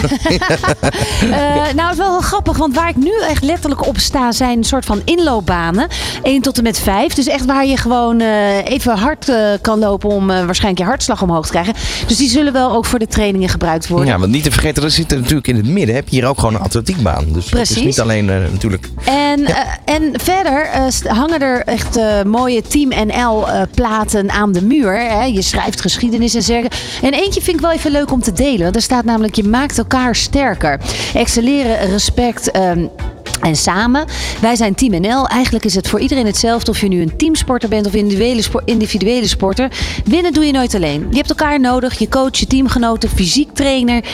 Eh, 1.25 1.31
nou, 1.75 1.89
het 1.89 1.91
is 1.91 1.97
wel 1.97 2.11
heel 2.11 2.21
grappig, 2.21 2.57
want 2.57 2.75
waar 2.75 2.89
ik 2.89 2.97
nu 2.97 3.13
echt 3.29 3.43
letterlijk 3.43 3.87
op 3.87 3.99
sta 3.99 4.33
zijn 4.33 4.59
een 4.59 4.65
soort 4.65 4.85
van 4.85 5.03
inloopbanen. 5.05 5.89
1 6.23 6.43
tot 6.43 6.57
en 6.57 6.63
met 6.63 6.79
5. 6.79 7.15
Dus 7.15 7.27
echt 7.27 7.45
waar 7.45 7.67
je 7.67 7.77
gewoon 7.77 8.21
even 8.65 8.99
hard 8.99 9.33
kan 9.61 9.79
lopen 9.79 10.11
om 10.11 10.27
waarschijnlijk 10.27 10.79
je 10.79 10.85
hartslag 10.85 11.23
omhoog 11.23 11.47
te 11.47 11.51
krijgen. 11.51 11.75
Dus 12.07 12.17
die 12.17 12.29
zullen 12.29 12.53
wel 12.53 12.73
ook 12.73 12.84
voor 12.87 12.99
de 12.99 13.07
trainingen 13.07 13.49
gebruikt 13.49 13.89
worden. 13.89 14.09
Ja, 14.09 14.19
want 14.19 14.33
niet 14.33 14.43
te 14.43 14.51
vergeten, 14.51 14.83
er 14.83 14.91
zit 14.91 15.13
er 15.13 15.19
natuurlijk 15.19 15.47
in 15.47 15.57
het 15.57 15.67
midden. 15.67 15.95
Heb 15.95 16.09
je 16.09 16.17
hier 16.17 16.27
ook 16.27 16.39
gewoon 16.39 16.55
een 16.55 16.61
atletiekbaan. 16.61 17.25
Dus 17.33 17.45
het 17.45 17.55
Precies. 17.55 17.77
is 17.77 17.83
niet 17.83 18.01
alleen 18.01 18.31
eh, 18.31 18.37
natuurlijk. 18.53 18.89
En, 19.05 19.45
eh, 19.45 19.95
en 19.95 20.11
verder 20.13 20.63
eh, 20.67 20.87
hangen 21.17 21.41
er 21.41 21.63
echt 21.65 21.99
mooie 22.25 22.63
Team 22.63 22.89
NL 23.07 23.49
eh, 23.49 23.63
platen 23.75 24.31
aan 24.31 24.53
de 24.53 24.63
muur. 24.63 24.97
Hè. 24.97 25.25
Je 25.25 25.43
schrijft 25.43 25.81
geschiedenis 25.81 26.35
en 26.35 26.43
zeggen. 26.43 26.71
En 27.03 27.13
eentje 27.13 27.41
vind 27.43 27.57
ik 27.57 27.63
wel 27.63 27.73
even 27.73 27.91
leuk 27.91 28.13
om 28.13 28.23
te 28.23 28.33
delen. 28.33 28.63
Want 28.63 28.77
er 28.77 28.83
staat 28.83 29.05
namelijk 29.05 29.35
je 29.35 29.45
maakt 29.45 29.79
elkaar 29.79 30.15
sterker. 30.15 30.81
Excelleren, 31.15 31.91
respect. 31.91 32.51
ehm, 32.51 32.87
en 33.41 33.57
samen, 33.57 34.05
wij 34.41 34.57
zijn 34.57 34.75
Team 34.75 35.01
NL. 35.01 35.29
Eigenlijk 35.29 35.65
is 35.65 35.75
het 35.75 35.89
voor 35.89 36.01
iedereen 36.01 36.27
hetzelfde 36.27 36.71
of 36.71 36.81
je 36.81 36.89
nu 36.89 37.01
een 37.01 37.17
teamsporter 37.17 37.69
bent 37.69 37.87
of 37.87 37.95
individuele, 37.95 38.43
individuele 38.65 39.27
sporter. 39.29 39.71
Winnen 40.05 40.33
doe 40.33 40.45
je 40.47 40.53
nooit 40.53 40.75
alleen. 40.75 41.07
Je 41.11 41.17
hebt 41.17 41.29
elkaar 41.29 41.61
nodig, 41.61 41.99
je 41.99 42.09
coach, 42.09 42.37
je 42.37 42.47
teamgenoten, 42.65 43.09
fysiek 43.09 43.55
trainer, 43.55 44.05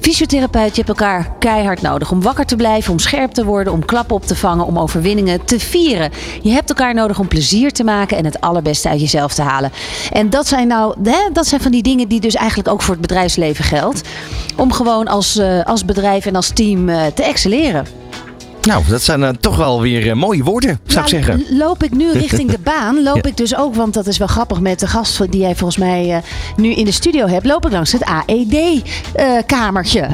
fysiotherapeut. 0.00 0.76
Je 0.76 0.82
hebt 0.84 0.88
elkaar 0.88 1.36
keihard 1.38 1.82
nodig 1.82 2.10
om 2.10 2.22
wakker 2.22 2.46
te 2.46 2.56
blijven, 2.56 2.92
om 2.92 2.98
scherp 2.98 3.32
te 3.32 3.44
worden, 3.44 3.72
om 3.72 3.84
klappen 3.84 4.16
op 4.16 4.26
te 4.26 4.36
vangen, 4.36 4.66
om 4.66 4.78
overwinningen 4.78 5.44
te 5.44 5.60
vieren. 5.60 6.10
Je 6.42 6.50
hebt 6.50 6.68
elkaar 6.68 6.94
nodig 6.94 7.18
om 7.18 7.28
plezier 7.28 7.72
te 7.72 7.84
maken 7.84 8.16
en 8.16 8.24
het 8.24 8.40
allerbeste 8.40 8.88
uit 8.88 9.00
jezelf 9.00 9.34
te 9.34 9.42
halen. 9.42 9.72
En 10.12 10.30
dat 10.30 10.46
zijn 10.46 10.68
nou, 10.68 10.94
hè, 11.02 11.32
dat 11.32 11.46
zijn 11.46 11.60
van 11.60 11.70
die 11.70 11.82
dingen 11.82 12.08
die 12.08 12.20
dus 12.20 12.34
eigenlijk 12.34 12.68
ook 12.68 12.82
voor 12.82 12.92
het 12.92 13.02
bedrijfsleven 13.02 13.64
geldt. 13.64 14.02
Om 14.56 14.72
gewoon 14.72 15.08
als, 15.08 15.36
eh, 15.36 15.64
als 15.64 15.84
bedrijf 15.84 16.26
en 16.26 16.36
als 16.36 16.48
team 16.48 16.88
eh, 16.88 17.06
te 17.06 17.22
excelleren. 17.22 17.86
Nou, 18.62 18.84
dat 18.88 19.02
zijn 19.02 19.22
eh, 19.24 19.30
toch 19.40 19.56
wel 19.56 19.80
weer 19.80 20.08
eh, 20.08 20.14
mooie 20.14 20.42
woorden, 20.42 20.80
zou 20.86 21.06
ik 21.06 21.12
Nou, 21.12 21.24
zeggen. 21.24 21.56
Loop 21.58 21.82
ik 21.82 21.90
nu 21.90 22.12
richting 22.18 22.50
de 22.50 22.58
baan, 22.58 23.02
loop 23.02 23.26
ik 23.26 23.36
dus 23.36 23.56
ook, 23.56 23.74
want 23.74 23.94
dat 23.94 24.06
is 24.06 24.18
wel 24.18 24.26
grappig 24.26 24.60
met 24.60 24.80
de 24.80 24.86
gast 24.86 25.30
die 25.30 25.40
jij 25.40 25.56
volgens 25.56 25.78
mij 25.78 26.14
eh, 26.14 26.22
nu 26.56 26.74
in 26.74 26.84
de 26.84 26.92
studio 26.92 27.26
hebt, 27.26 27.46
loop 27.46 27.66
ik 27.66 27.72
langs 27.72 27.92
het 27.92 28.04
AED-kamertje. 28.04 30.08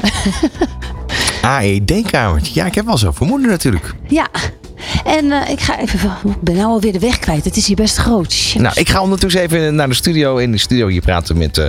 AED-kamertje. 1.41 2.53
Ja, 2.59 2.65
ik 2.65 2.75
heb 2.75 2.85
wel 2.85 2.97
zo 2.97 3.11
vermoeden 3.11 3.49
natuurlijk. 3.49 3.93
ja. 4.07 4.27
En 5.05 5.31
eh, 5.31 5.49
ik 5.51 5.59
ga 5.59 5.79
even, 5.79 6.11
ik 6.25 6.41
ben 6.41 6.55
nou 6.55 6.67
alweer 6.67 6.91
de 6.93 6.99
weg 6.99 7.19
kwijt. 7.19 7.45
Het 7.45 7.57
is 7.57 7.67
hier 7.67 7.75
best 7.75 7.97
groot. 7.97 8.31
Shit. 8.31 8.61
Nou, 8.61 8.79
ik 8.79 8.89
ga 8.89 9.01
ondertussen 9.01 9.41
even 9.41 9.75
naar 9.75 9.87
de 9.89 9.93
studio. 9.93 10.37
In 10.37 10.51
de 10.51 10.57
studio 10.57 10.87
hier 10.87 11.01
praten 11.01 11.37
met 11.37 11.57
eh, 11.57 11.65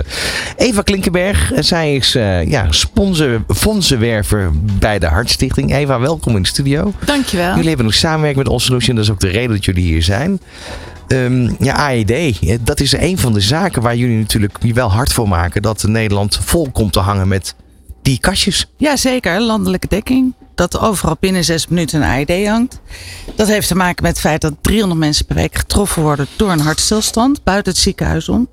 Eva 0.57 0.81
Klinkenberg. 0.81 1.51
Eh, 1.53 1.63
Zij 1.63 1.95
is 1.95 2.15
eh, 2.15 2.45
ja, 2.47 2.71
sponsor, 2.71 3.43
fondsenwerver 3.55 4.51
bij 4.79 4.99
de 4.99 5.05
Hartstichting. 5.05 5.73
Eva, 5.73 5.99
welkom 5.99 6.35
in 6.35 6.41
de 6.41 6.47
studio. 6.47 6.93
Dankjewel. 7.05 7.53
Jullie 7.55 7.67
hebben 7.67 7.85
een 7.85 7.93
samenwerking 7.93 8.43
met 8.43 8.53
All 8.53 8.59
Solution. 8.59 8.95
Dat 8.95 9.05
is 9.05 9.11
ook 9.11 9.19
de 9.19 9.27
reden 9.27 9.55
dat 9.55 9.65
jullie 9.65 9.83
hier 9.83 10.03
zijn. 10.03 10.39
Ehm, 11.07 11.49
ja, 11.59 11.73
AED, 11.75 12.57
dat 12.61 12.79
is 12.79 12.91
een 12.91 13.17
van 13.17 13.33
de 13.33 13.41
zaken 13.41 13.81
waar 13.81 13.95
jullie 13.95 14.17
natuurlijk 14.17 14.57
je 14.61 14.73
wel 14.73 14.91
hard 14.91 15.13
voor 15.13 15.27
maken. 15.27 15.61
Dat 15.61 15.83
Nederland 15.83 16.39
vol 16.43 16.69
komt 16.71 16.93
te 16.93 16.99
hangen 16.99 17.27
met 17.27 17.55
die 18.01 18.19
kastjes. 18.19 18.65
Jazeker, 18.77 19.41
landelijke 19.41 19.87
dekking. 19.87 20.33
Dat 20.57 20.79
overal 20.79 21.17
binnen 21.19 21.43
zes 21.43 21.67
minuten 21.67 22.01
een 22.01 22.27
AED 22.27 22.47
hangt. 22.47 22.79
Dat 23.35 23.47
heeft 23.47 23.67
te 23.67 23.75
maken 23.75 24.03
met 24.03 24.11
het 24.11 24.19
feit 24.19 24.41
dat 24.41 24.53
300 24.61 24.99
mensen 24.99 25.25
per 25.25 25.35
week 25.35 25.57
getroffen 25.57 26.01
worden 26.01 26.27
door 26.35 26.51
een 26.51 26.59
hartstilstand 26.59 27.43
buiten 27.43 27.71
het 27.71 27.81
ziekenhuis 27.81 28.29
om. 28.29 28.49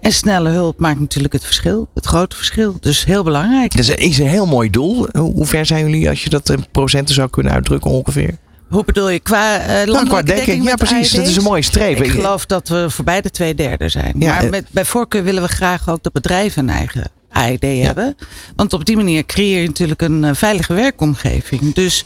En 0.00 0.12
snelle 0.12 0.48
hulp 0.48 0.78
maakt 0.78 1.00
natuurlijk 1.00 1.32
het 1.32 1.44
verschil, 1.44 1.88
het 1.94 2.06
grote 2.06 2.36
verschil. 2.36 2.76
Dus 2.80 3.04
heel 3.04 3.22
belangrijk. 3.22 3.76
Dat 3.76 3.98
is, 3.98 4.18
een 4.18 4.26
heel 4.26 4.46
mooi 4.46 4.70
doel. 4.70 5.06
Hoe, 5.12 5.46
ver 5.46 5.66
zijn 5.66 5.84
jullie 5.84 6.08
als 6.08 6.22
je 6.22 6.30
dat 6.30 6.48
in 6.48 6.66
procenten 6.72 7.14
zou 7.14 7.30
kunnen 7.30 7.52
uitdrukken 7.52 7.90
ongeveer? 7.90 8.36
Hoe 8.68 8.84
bedoel 8.84 9.08
je? 9.08 9.20
Qua, 9.20 9.58
eh 9.58 9.86
landelijke 9.86 10.24
dekking, 10.24 10.46
dekking 10.46 10.64
ja 10.64 10.74
precies. 10.74 11.10
Dat 11.10 11.26
is 11.26 11.36
een 11.36 11.42
mooie 11.42 11.62
streven. 11.62 12.04
Ik 12.04 12.10
geloof 12.10 12.46
dat 12.46 12.68
we 12.68 12.90
voorbij 12.90 13.20
de 13.20 13.30
twee 13.30 13.54
derde 13.54 13.88
zijn. 13.88 14.14
Ja, 14.18 14.34
maar 14.34 14.44
eh, 14.44 14.50
met, 14.50 14.66
bij 14.70 14.84
voorkeur 14.84 15.24
willen 15.24 15.42
we 15.42 15.48
graag 15.48 15.88
ook 15.88 16.02
dat 16.02 16.12
bedrijven 16.12 16.68
een 16.68 16.74
eigen 16.74 17.16
AED 17.38 17.84
hebben. 17.84 18.16
Want 18.56 18.72
op 18.72 18.84
die 18.84 18.96
manier 18.96 19.26
creëer 19.26 19.60
je 19.60 19.66
natuurlijk 19.66 20.02
een 20.02 20.24
eh, 20.24 20.34
veilige 20.34 20.74
werkomgeving. 20.74 21.74
Dus 21.74 22.04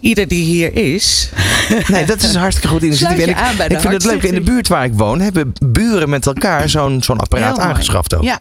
ieder 0.00 0.28
die 0.28 0.44
hier 0.44 0.74
is. 0.74 1.28
Nee, 1.86 2.04
dat 2.04 2.22
is 2.22 2.34
een 2.34 2.40
hartstikke 2.40 2.68
goed 2.74 2.82
initiatief. 2.82 3.26
Ik 3.26 3.36
ik 3.68 3.80
vind 3.80 3.92
het 3.92 4.04
leuk, 4.04 4.22
in 4.22 4.34
de 4.34 4.40
buurt 4.40 4.68
waar 4.68 4.84
ik 4.84 4.92
woon 4.94 5.20
hebben 5.20 5.52
buren 5.66 6.08
met 6.08 6.26
elkaar 6.26 6.68
zo'n 6.68 7.02
zo'n 7.02 7.18
apparaat 7.18 7.46
Heel 7.46 7.56
mooi. 7.56 7.68
aangeschaft 7.68 8.14
ook. 8.14 8.22
Ja, 8.22 8.40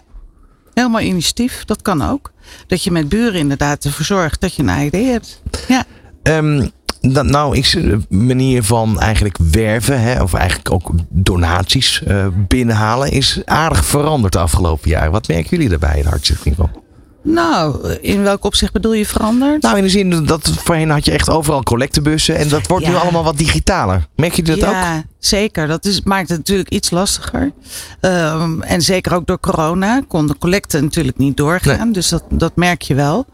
heel 0.73 0.89
mooi 0.89 1.06
initiatief. 1.06 1.65
Dat 1.65 1.82
kan 1.82 2.01
ook. 2.01 2.32
Dat 2.67 2.84
je 2.84 2.91
met 2.91 3.10
buren 3.10 3.39
inderdaad 3.39 3.86
ervoor 3.86 4.06
zorgt 4.06 4.41
dat 4.41 4.56
je 4.56 4.62
een 4.63 4.69
AED 4.69 4.91
hebt. 4.91 5.41
Ja. 5.67 5.84
Ehm, 6.23 6.67
nou, 7.12 7.56
de 7.72 8.02
manier 8.10 8.63
van 8.63 9.00
eigenlijk 9.00 9.38
werven, 9.52 10.02
hè, 10.02 10.22
of 10.22 10.34
eigenlijk 10.34 10.72
ook 10.72 10.91
donaties 11.10 12.04
eh, 12.04 12.28
binnenhalen, 12.48 13.12
is 13.12 13.41
aardig 13.46 13.86
veranderd 13.86 14.34
de 14.34 14.39
afgelopen 14.39 14.89
jaren. 14.89 15.12
Wat 15.12 15.28
merken 15.28 15.50
jullie 15.50 15.70
daarbij, 15.70 16.02
de 16.02 16.08
hartstichting 16.08 16.56
van? 16.56 16.85
Nou, 17.28 17.90
in 18.02 18.24
welk 18.24 18.44
opzicht 18.44 18.74
bedoel 18.74 18.94
je 18.94 19.06
veranderd? 19.06 19.62
Nou, 19.62 19.78
in 19.78 19.84
de 19.84 19.90
zin 19.90 20.26
dat 20.26 20.52
voorheen 20.64 20.90
had 20.90 21.06
je 21.06 21.12
echt 21.12 21.30
overal 21.30 21.64
collectebussen 21.64 22.36
en 22.36 22.48
dat 22.48 22.68
wordt 22.68 22.88
nu 22.88 22.96
allemaal 22.96 23.24
wat 23.24 23.38
digitaler. 23.38 24.08
Merk 24.16 24.34
je 24.34 24.44
dat 24.44 24.64
ook? 24.64 24.72
ja, 24.72 25.04
zeker. 25.20 25.68
Dat 25.68 25.86
is, 25.86 26.02
maakt 26.02 26.30
het 26.30 26.38
natuurlijk 26.38 26.70
iets 26.70 26.90
lastiger. 26.90 27.52
Ehm, 28.00 28.62
en 28.62 28.82
zeker 28.82 29.14
ook 29.14 29.26
door 29.26 29.40
corona 29.40 30.02
kon 30.08 30.28
de 30.28 30.38
collecte 30.38 30.82
natuurlijk 30.82 31.18
niet 31.18 31.38
doorgaan. 31.38 31.92
Dus 31.92 32.10
dat, 32.10 32.24
dat 32.30 32.56
merk 32.56 32.82
je 32.82 32.96
wel. 32.96 33.26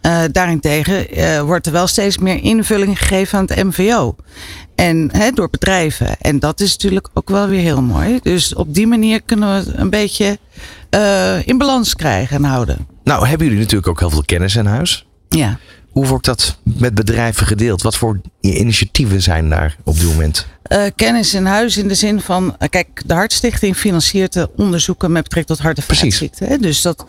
Eh, 0.00 0.22
daarentegen 0.32 1.10
eh, 1.10 1.40
wordt 1.40 1.66
er 1.66 1.72
wel 1.72 1.86
steeds 1.86 2.18
meer 2.18 2.42
invulling 2.42 2.98
gegeven 2.98 3.38
aan 3.38 3.44
het 3.48 3.64
MVO. 3.64 4.16
En 4.74 5.10
door 5.34 5.50
bedrijven. 5.50 6.16
En 6.20 6.38
dat 6.38 6.60
is 6.60 6.72
natuurlijk 6.72 7.08
ook 7.14 7.28
wel 7.28 7.46
weer 7.46 7.60
heel 7.60 7.82
mooi. 7.82 8.18
Dus 8.22 8.54
op 8.54 8.74
die 8.74 8.86
manier 8.86 9.22
kunnen 9.22 9.64
we 9.64 9.72
een 9.74 9.90
beetje 9.90 10.38
eh, 10.96 11.46
in 11.46 11.58
balans 11.58 11.94
krijgen 11.94 12.36
en 12.36 12.44
houden. 12.44 12.86
Nou, 13.04 13.26
hebben 13.26 13.46
jullie 13.46 13.62
natuurlijk 13.62 13.88
ook 13.88 14.00
heel 14.00 14.10
veel 14.10 14.24
kennis 14.24 14.56
in 14.56 14.66
huis. 14.66 15.06
Ja. 15.28 15.58
Hoe 15.90 16.06
wordt 16.06 16.24
dat 16.24 16.58
met 16.62 16.94
bedrijven 16.94 17.46
gedeeld? 17.46 17.82
Wat 17.82 17.96
voor 17.96 18.20
initiatieven 18.40 19.22
zijn 19.22 19.48
daar 19.48 19.76
op 19.84 19.98
dit 19.98 20.06
moment? 20.08 20.46
Eh, 20.62 20.84
kennis 20.96 21.34
in 21.34 21.44
huis 21.46 21.76
in 21.76 21.88
de 21.88 21.94
zin 21.94 22.20
van, 22.20 22.56
eh, 22.58 22.68
kijk, 22.68 23.02
de 23.06 23.14
Hartstichting 23.14 23.76
financiert 23.76 24.32
de 24.32 24.50
onderzoeken 24.56 25.12
met 25.12 25.22
betrekking 25.22 25.56
tot 25.56 25.66
hart- 25.66 25.78
en 25.78 25.96
vaatziekten. 25.96 26.46
hè. 26.48 26.58
Dus 26.58 26.82
dat, 26.82 27.06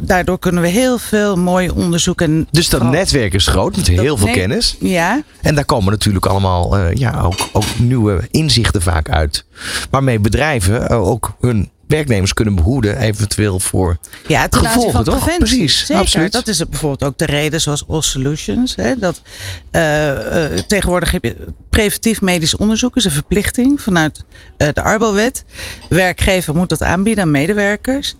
daardoor 0.00 0.38
kunnen 0.38 0.62
we 0.62 0.68
heel 0.68 0.98
veel 0.98 1.36
mooie 1.36 1.74
onderzoeken. 1.74 2.46
Dus 2.50 2.68
dat 2.68 2.82
netwerk 2.82 3.34
is 3.34 3.46
groot 3.46 3.76
met 3.76 3.86
heel 3.86 4.16
veel 4.16 4.32
kennis. 4.32 4.76
Ja, 4.80 5.22
En 5.40 5.54
daar 5.54 5.64
komen 5.64 5.92
natuurlijk 5.92 6.26
allemaal 6.26 6.88
ja, 6.88 7.20
ook, 7.20 7.48
ook 7.52 7.78
nieuwe 7.78 8.28
inzichten 8.30 8.82
vaak 8.82 9.10
uit. 9.10 9.44
Waarmee 9.90 10.18
bedrijven 10.18 10.88
ook 10.90 11.36
hun 11.40 11.70
werknemers 11.86 12.34
kunnen 12.34 12.54
behoeden, 12.54 12.98
eventueel 12.98 13.60
voor 13.60 13.98
ja 14.26 14.48
ten 14.48 14.58
aanzien 14.58 14.72
gevolgen, 14.72 14.92
van 14.92 15.04
toch? 15.04 15.24
preventie. 15.24 15.56
Precies, 15.56 15.78
Zeker. 15.78 16.02
absoluut. 16.02 16.32
Dat 16.32 16.48
is 16.48 16.68
bijvoorbeeld 16.68 17.04
ook 17.04 17.18
de 17.18 17.26
reden, 17.26 17.60
zoals 17.60 17.88
All 17.88 18.02
Solutions. 18.02 18.76
Hè, 18.76 18.98
dat, 18.98 19.22
eh, 19.70 20.44
eh, 20.44 20.58
tegenwoordig 20.58 21.10
heb 21.10 21.24
je 21.24 21.36
preventief 21.70 22.20
medisch 22.20 22.56
onderzoek, 22.56 22.96
is 22.96 23.04
een 23.04 23.10
verplichting 23.10 23.80
vanuit 23.80 24.24
eh, 24.56 24.68
de 24.72 24.82
Arbowet. 24.82 25.44
Werkgever 25.88 26.54
moet 26.54 26.68
dat 26.68 26.82
aanbieden 26.82 27.24
aan 27.24 27.30
medewerkers. 27.30 28.16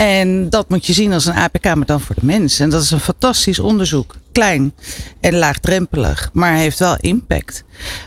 En 0.00 0.50
dat 0.50 0.68
moet 0.68 0.86
je 0.86 0.92
zien 0.92 1.12
als 1.12 1.26
een 1.26 1.34
APK, 1.34 1.64
maar 1.64 1.86
dan 1.86 2.00
voor 2.00 2.14
de 2.14 2.26
mens. 2.26 2.60
En 2.60 2.70
dat 2.70 2.82
is 2.82 2.90
een 2.90 3.00
fantastisch 3.00 3.58
onderzoek. 3.58 4.14
Klein 4.32 4.74
en 5.20 5.34
laagdrempelig, 5.34 6.30
maar 6.32 6.54
heeft 6.54 6.78
wel 6.78 6.96
impact. 7.00 7.64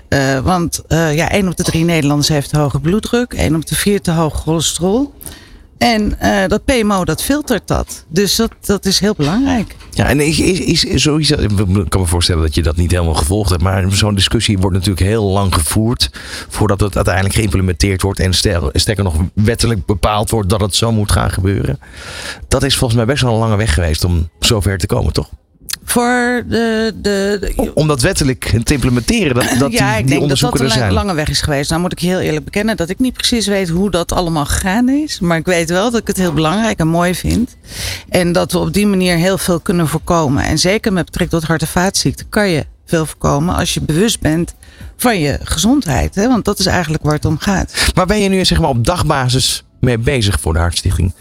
Eh, 0.08 0.40
want 0.40 0.82
eh, 0.88 1.16
ja, 1.16 1.32
1 1.32 1.48
op 1.48 1.58
de 1.58 1.64
3 1.64 1.84
Nederlanders 1.84 2.28
heeft 2.28 2.52
hoge 2.52 2.80
bloeddruk, 2.80 3.34
1 3.34 3.56
op 3.56 3.66
de 3.66 3.76
4 3.76 4.02
te 4.02 4.12
hoog 4.12 4.42
cholesterol. 4.42 5.14
En 5.84 6.20
eh, 6.20 6.48
dat 6.48 6.66
PMO, 6.66 7.06
dat 7.06 7.24
filtert 7.24 7.68
dat. 7.68 8.06
Dus 8.08 8.36
dat, 8.36 8.52
dat 8.62 8.86
is 8.86 9.00
heel 9.00 9.14
belangrijk. 9.18 9.76
Ja, 9.92 10.10
en 10.10 10.20
is, 10.20 10.40
is, 10.40 10.84
is 10.84 11.02
sowieso, 11.02 11.36
ik 11.36 11.90
kan 11.90 12.02
me 12.02 12.08
voorstellen 12.08 12.42
dat 12.42 12.56
je 12.56 12.64
dat 12.64 12.76
niet 12.76 12.92
helemaal 12.92 13.14
gevolgd 13.14 13.50
hebt, 13.50 13.62
maar 13.62 13.92
zo'n 13.92 14.16
discussie 14.16 14.58
wordt 14.58 14.76
natuurlijk 14.76 15.06
heel 15.06 15.24
lang 15.24 15.54
gevoerd 15.54 16.10
voordat 16.50 16.80
het 16.80 16.96
uiteindelijk 16.96 17.36
geïmplementeerd 17.36 18.02
wordt 18.02 18.20
en 18.20 18.34
sterker 18.74 19.04
nog 19.04 19.16
wettelijk 19.34 19.86
bepaald 19.86 20.30
wordt 20.30 20.50
dat 20.50 20.62
het 20.62 20.76
zo 20.76 20.92
moet 20.92 21.12
gaan 21.12 21.32
gebeuren. 21.32 21.80
Dat 22.48 22.64
is 22.64 22.78
volgens 22.78 23.00
mij 23.00 23.08
best 23.08 23.24
wel 23.24 23.34
een 23.34 23.40
lange 23.40 23.56
weg 23.56 23.74
geweest 23.74 24.04
om 24.04 24.30
zover 24.40 24.78
te 24.78 24.88
komen, 24.88 25.14
toch? 25.14 25.30
Voor 25.86 26.44
de, 26.48 26.94
de, 27.02 27.38
de- 27.56 27.72
Om 27.74 27.88
dat 27.88 28.02
wettelijk 28.02 28.54
te 28.64 28.74
implementeren, 28.74 29.36
dat, 29.36 29.56
dat 29.60 29.72
ja, 29.80 29.90
die, 29.92 30.00
ik 30.00 30.08
die 30.08 30.18
denk 30.20 30.30
dat 30.30 30.40
dat 30.40 30.60
een 30.60 30.70
zijn. 30.70 30.94
lange 30.94 31.14
weg 31.14 31.30
is 31.30 31.42
geweest. 31.42 31.70
Nou 31.70 31.82
moet 31.82 31.92
ik 31.92 32.00
heel 32.00 32.20
eerlijk 32.20 32.46
bekennen 32.46 32.78
dat 32.78 32.90
ik 32.90 33.00
niet 33.00 33.14
precies 33.14 33.48
weet 33.48 33.70
hoe 33.70 33.92
dat 33.92 34.12
allemaal 34.12 34.46
gegaan 34.46 34.90
is. 34.90 35.20
Maar 35.20 35.38
ik 35.38 35.46
weet 35.46 35.70
wel 35.70 35.92
dat 35.92 36.02
ik 36.02 36.08
het 36.08 36.18
heel 36.18 36.34
belangrijk 36.34 36.80
en 36.80 36.88
mooi 36.88 37.16
vind. 37.16 37.56
En 38.10 38.32
dat 38.32 38.52
we 38.52 38.58
op 38.58 38.74
die 38.74 38.88
manier 38.88 39.16
heel 39.16 39.38
veel 39.38 39.60
kunnen 39.60 39.88
voorkomen. 39.88 40.44
En 40.44 40.58
zeker 40.60 40.94
met 40.94 41.06
betrekking 41.06 41.40
tot 41.42 41.50
hart- 41.50 41.62
en 41.62 41.68
vaatziekten 41.68 42.30
kan 42.30 42.50
je 42.50 42.66
veel 42.86 43.06
voorkomen 43.06 43.56
als 43.56 43.74
je 43.74 43.82
bewust 43.82 44.20
bent 44.20 44.54
van 44.98 45.20
je 45.20 45.40
gezondheid. 45.44 46.16
Hè? 46.16 46.28
Want 46.28 46.46
dat 46.46 46.60
is 46.60 46.66
eigenlijk 46.66 47.04
waar 47.04 47.14
het 47.14 47.26
om 47.26 47.38
gaat. 47.40 47.92
Waar 47.94 48.06
ben 48.06 48.20
je 48.22 48.30
nu 48.30 48.46
zeg 48.46 48.60
maar, 48.60 48.70
op 48.70 48.86
dagbasis 48.86 49.64
mee 49.80 49.98
bezig 49.98 50.40
voor 50.40 50.54
de 50.54 50.60
Hartstichting? 50.60 51.14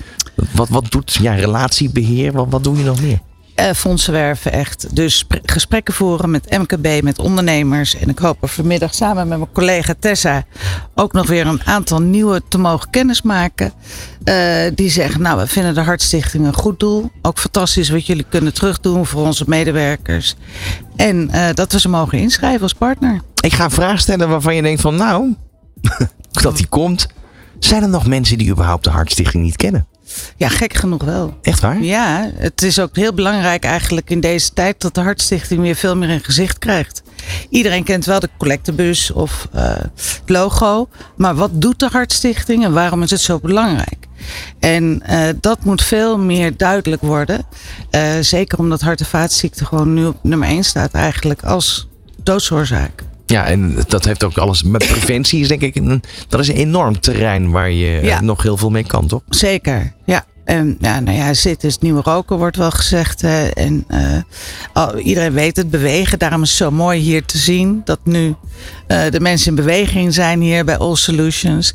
Wat, 0.53 0.69
wat 0.69 0.91
doet 0.91 1.19
ja, 1.21 1.35
relatiebeheer? 1.35 2.33
Wat, 2.33 2.47
wat 2.51 2.65
doe 2.65 2.77
je 2.79 2.85
nog 2.85 3.01
meer? 3.03 3.19
Eh, 3.63 3.75
fondsen 3.75 4.13
werven 4.13 4.53
echt. 4.53 4.97
Dus 4.97 5.19
spre- 5.19 5.41
gesprekken 5.45 5.95
voeren 5.95 6.31
met 6.31 6.51
MKB, 6.59 7.03
met 7.03 7.19
ondernemers. 7.19 7.97
En 7.97 8.09
ik 8.09 8.19
hoop 8.19 8.43
er 8.43 8.49
vanmiddag 8.49 8.95
samen 8.95 9.29
met 9.29 9.39
mijn 9.39 9.53
collega 9.53 9.95
Tessa 9.99 10.45
ook 10.95 11.13
nog 11.13 11.27
weer 11.27 11.47
een 11.47 11.65
aantal 11.65 12.01
nieuwe 12.03 12.43
te 12.49 12.59
mogen 12.59 12.91
kennismaken. 12.91 13.73
Eh, 14.25 14.35
die 14.75 14.91
zeggen, 14.91 15.23
nou 15.23 15.39
we 15.39 15.47
vinden 15.47 15.75
de 15.75 15.81
Hartstichting 15.81 16.47
een 16.47 16.55
goed 16.55 16.81
doel. 16.81 17.11
Ook 17.23 17.39
fantastisch 17.39 17.91
wat 17.91 18.07
jullie 18.07 18.27
kunnen 18.29 18.55
terugdoen 18.55 19.07
voor 19.07 19.23
onze 19.27 19.45
medewerkers. 19.47 20.35
En 20.97 21.31
eh, 21.31 21.55
dat 21.55 21.73
we 21.73 21.81
ze 21.81 21.89
mogen 21.89 22.19
inschrijven 22.19 22.63
als 22.63 22.73
partner. 22.75 23.21
Ik 23.41 23.53
ga 23.53 23.65
een 23.65 23.71
vraag 23.71 24.01
stellen 24.01 24.29
waarvan 24.29 24.55
je 24.55 24.63
denkt 24.63 24.81
van 24.81 24.97
nou, 24.97 25.35
dat 26.43 26.57
die 26.57 26.67
komt. 26.69 27.07
Zijn 27.59 27.83
er 27.83 27.89
nog 27.89 28.07
mensen 28.07 28.39
die 28.39 28.51
überhaupt 28.51 28.85
de 28.85 28.91
Hartstichting 28.91 29.43
niet 29.45 29.57
kennen? 29.57 29.87
Ja, 30.37 30.49
gek 30.49 30.75
genoeg 30.75 31.05
wel. 31.05 31.39
Echt 31.43 31.61
waar? 31.61 31.83
Ja, 31.83 32.31
het 32.35 32.63
is 32.63 32.79
ook 32.79 32.97
heel 32.97 33.15
belangrijk 33.15 33.65
eigenlijk 33.65 34.11
in 34.11 34.21
deze 34.21 34.53
tijd 34.53 34.81
dat 34.81 34.95
de 34.95 35.01
Hartstichting 35.01 35.61
weer 35.61 35.75
veel 35.75 35.97
meer 35.97 36.11
een 36.11 36.25
gezicht 36.25 36.59
krijgt. 36.59 37.03
Iedereen 37.49 37.85
kent 37.85 38.05
wel 38.05 38.21
de 38.21 38.29
collectebus 38.39 39.11
of 39.11 39.49
eh, 39.53 39.63
het 39.95 40.23
logo. 40.27 40.89
Maar 41.17 41.35
wat 41.35 41.51
doet 41.53 41.79
de 41.79 41.89
Hartstichting 41.93 42.65
en 42.65 42.73
waarom 42.73 43.03
is 43.03 43.11
het 43.11 43.21
zo 43.21 43.39
belangrijk? 43.39 44.07
En 44.59 45.03
eh, 45.03 45.29
dat 45.41 45.65
moet 45.65 45.83
veel 45.83 46.19
meer 46.19 46.57
duidelijk 46.57 47.03
worden. 47.03 47.47
Eh, 47.91 48.03
zeker 48.21 48.59
omdat 48.59 48.81
hart- 48.81 49.01
en 49.01 49.07
vaatziekten 49.07 49.67
gewoon 49.67 49.95
nu 49.95 50.07
op 50.07 50.17
nummer 50.23 50.49
1 50.49 50.65
staat 50.65 50.93
eigenlijk 50.93 51.43
als 51.45 51.89
doodsoorzaak. 52.23 53.03
Ja, 53.27 53.45
en 53.47 53.77
dat 53.89 54.05
heeft 54.05 54.25
ook 54.25 54.39
alles 54.39 54.63
met 54.63 54.87
preventie. 54.87 55.41
Is 55.41 55.49
denk 55.49 55.61
ik 55.61 55.77
een, 55.77 56.03
dat 56.29 56.41
is 56.41 56.49
een 56.49 56.55
enorm 56.55 57.01
terrein 57.01 57.51
waar 57.51 57.71
je 57.71 57.87
eh, 57.99 58.05
Ja. 58.05 58.21
nog 58.21 58.43
heel 58.43 58.57
veel 58.57 58.71
mee 58.71 58.85
kan, 58.87 59.07
toch? 59.07 59.23
Zeker, 59.29 59.93
ja. 60.05 60.25
En 60.45 60.77
ja, 60.81 61.01
nou 61.01 61.17
ja, 61.17 61.35
zitten 61.35 61.69
is 61.69 61.75
het 61.75 61.83
nieuwe 61.83 62.01
roken, 62.03 62.37
wordt 62.39 62.57
wel 62.57 62.71
gezegd. 62.71 63.21
Hè. 63.21 63.47
En 63.49 63.85
eh, 63.89 64.19
al- 64.73 64.99
iedereen 64.99 65.33
weet 65.33 65.57
het, 65.57 65.71
bewegen. 65.71 66.19
Daarom 66.19 66.43
is 66.43 66.49
het 66.49 66.59
zo 66.59 66.71
mooi 66.71 67.01
hier 67.01 67.25
te 67.25 67.39
zien 67.39 67.81
dat 67.85 67.99
nu 68.05 68.35
eh, 68.87 69.01
de 69.11 69.21
mensen 69.21 69.49
in 69.49 69.55
beweging 69.55 70.15
zijn 70.15 70.41
hier 70.41 70.65
bij 70.65 70.77
All 70.79 70.97
Solutions. 70.97 71.75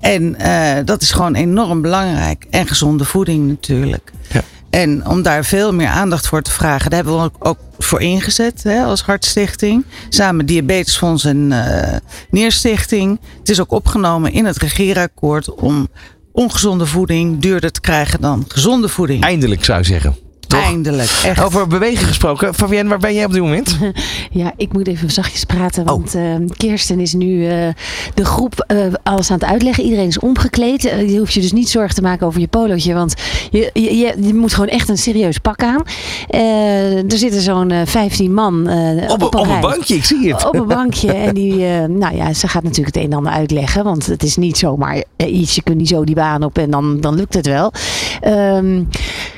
En 0.00 0.36
dat 0.84 1.02
is 1.02 1.10
gewoon 1.12 1.34
enorm 1.34 1.82
belangrijk. 1.82 2.46
En 2.50 2.66
gezonde 2.66 3.04
voeding 3.04 3.46
natuurlijk. 3.48 4.12
Ja. 4.32 4.42
En 4.74 5.06
om 5.06 5.22
daar 5.22 5.44
veel 5.44 5.74
meer 5.74 5.88
aandacht 5.88 6.26
voor 6.26 6.42
te 6.42 6.50
vragen, 6.50 6.90
daar 6.90 7.04
hebben 7.04 7.22
we 7.22 7.30
ook, 7.38 7.58
voor 7.78 8.00
ingezet 8.00 8.62
hè, 8.62 8.82
als 8.82 9.02
Hartstichting. 9.02 9.84
Samen 10.08 10.46
Diabetesfonds 10.46 11.24
en 11.24 11.52
eh 11.52 11.96
Neerstichting. 12.30 13.20
Het 13.38 13.48
is 13.48 13.60
ook 13.60 13.70
opgenomen 13.70 14.32
in 14.32 14.44
het 14.44 14.56
regeerakkoord 14.56 15.54
om 15.54 15.88
ongezonde 16.32 16.86
voeding 16.86 17.40
duurder 17.40 17.72
te 17.72 17.80
krijgen 17.80 18.20
dan 18.20 18.44
gezonde 18.48 18.88
voeding. 18.88 19.22
Eindelijk 19.22 19.64
zou 19.64 19.78
je 19.78 19.84
zeggen. 19.84 20.23
Toch? 20.54 20.64
Eindelijk, 20.64 21.10
echt. 21.24 21.42
Over 21.42 21.66
bewegen 21.66 22.06
gesproken. 22.06 22.54
Fabienne, 22.54 22.88
waar 22.88 22.98
ben 22.98 23.14
jij 23.14 23.24
op 23.24 23.32
dit 23.32 23.42
moment? 23.42 23.76
Ja, 24.30 24.52
ik 24.56 24.72
moet 24.72 24.86
even 24.88 25.10
zachtjes 25.10 25.44
praten, 25.44 25.82
Oh. 25.82 25.88
want 25.88 26.14
eh, 26.14 26.22
Kirsten 26.56 27.00
is 27.00 27.12
nu 27.12 27.46
eh, 27.48 27.68
de 28.14 28.24
groep 28.24 28.64
eh, 28.66 28.76
alles 29.02 29.30
aan 29.30 29.38
het 29.38 29.48
uitleggen. 29.48 29.84
Iedereen 29.84 30.06
is 30.06 30.18
omgekleed. 30.18 30.84
Eh, 30.84 31.10
je 31.10 31.18
hoeft 31.18 31.32
je 31.32 31.40
dus 31.40 31.52
niet 31.52 31.68
zorgen 31.68 31.94
te 31.94 32.02
maken 32.02 32.26
over 32.26 32.40
je 32.40 32.46
polootje, 32.48 32.94
want 32.94 33.14
je, 33.50 33.70
je, 33.72 33.96
je, 33.96 34.14
je 34.20 34.34
moet 34.34 34.52
gewoon 34.54 34.68
echt 34.68 34.88
een 34.88 34.98
serieus 34.98 35.38
pak 35.38 35.62
aan. 35.62 35.82
Eh, 36.28 36.96
er 37.12 37.18
zitten 37.18 37.40
zo'n 37.40 37.70
eh, 37.70 37.80
15 37.84 38.34
man 38.34 38.68
eh, 38.68 39.10
Op, 39.10 39.20
een- 39.20 39.26
op 39.40 39.48
een 39.48 39.60
bankje, 39.60 39.94
ik 39.94 40.04
zie 40.04 40.32
het. 40.32 40.46
Op 40.46 40.54
een 40.54 40.66
bankje. 40.78 41.12
En 41.12 41.34
die, 41.34 41.66
eh, 41.66 41.84
nou 41.84 42.16
ja, 42.16 42.32
ze 42.32 42.48
gaat 42.48 42.62
natuurlijk 42.62 42.94
het 42.94 43.04
een 43.04 43.10
en 43.10 43.16
ander 43.16 43.32
uitleggen. 43.32 43.84
Want 43.84 44.06
het 44.06 44.22
is 44.22 44.36
niet 44.36 44.58
zomaar 44.58 45.02
iets. 45.16 45.54
Je 45.54 45.62
kunt 45.62 45.76
niet 45.78 45.88
zo 45.88 46.04
die 46.04 46.14
baan 46.14 46.42
op 46.42 46.58
en 46.58 46.70
dan, 46.70 47.00
dan 47.00 47.14
lukt 47.14 47.34
het 47.34 47.46
wel. 47.46 47.72
Ehm, 48.20 48.82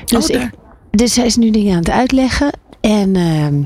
dus, 0.05 0.27
Oh, 0.27 0.33
daar. 0.33 0.41
ik, 0.43 0.49
dus 0.97 1.13
zij 1.13 1.25
is 1.25 1.35
nu 1.35 1.51
dingen 1.51 1.71
aan 1.71 1.79
het 1.79 1.89
uitleggen. 1.89 2.51
En 2.81 3.15
ehm, 3.15 3.61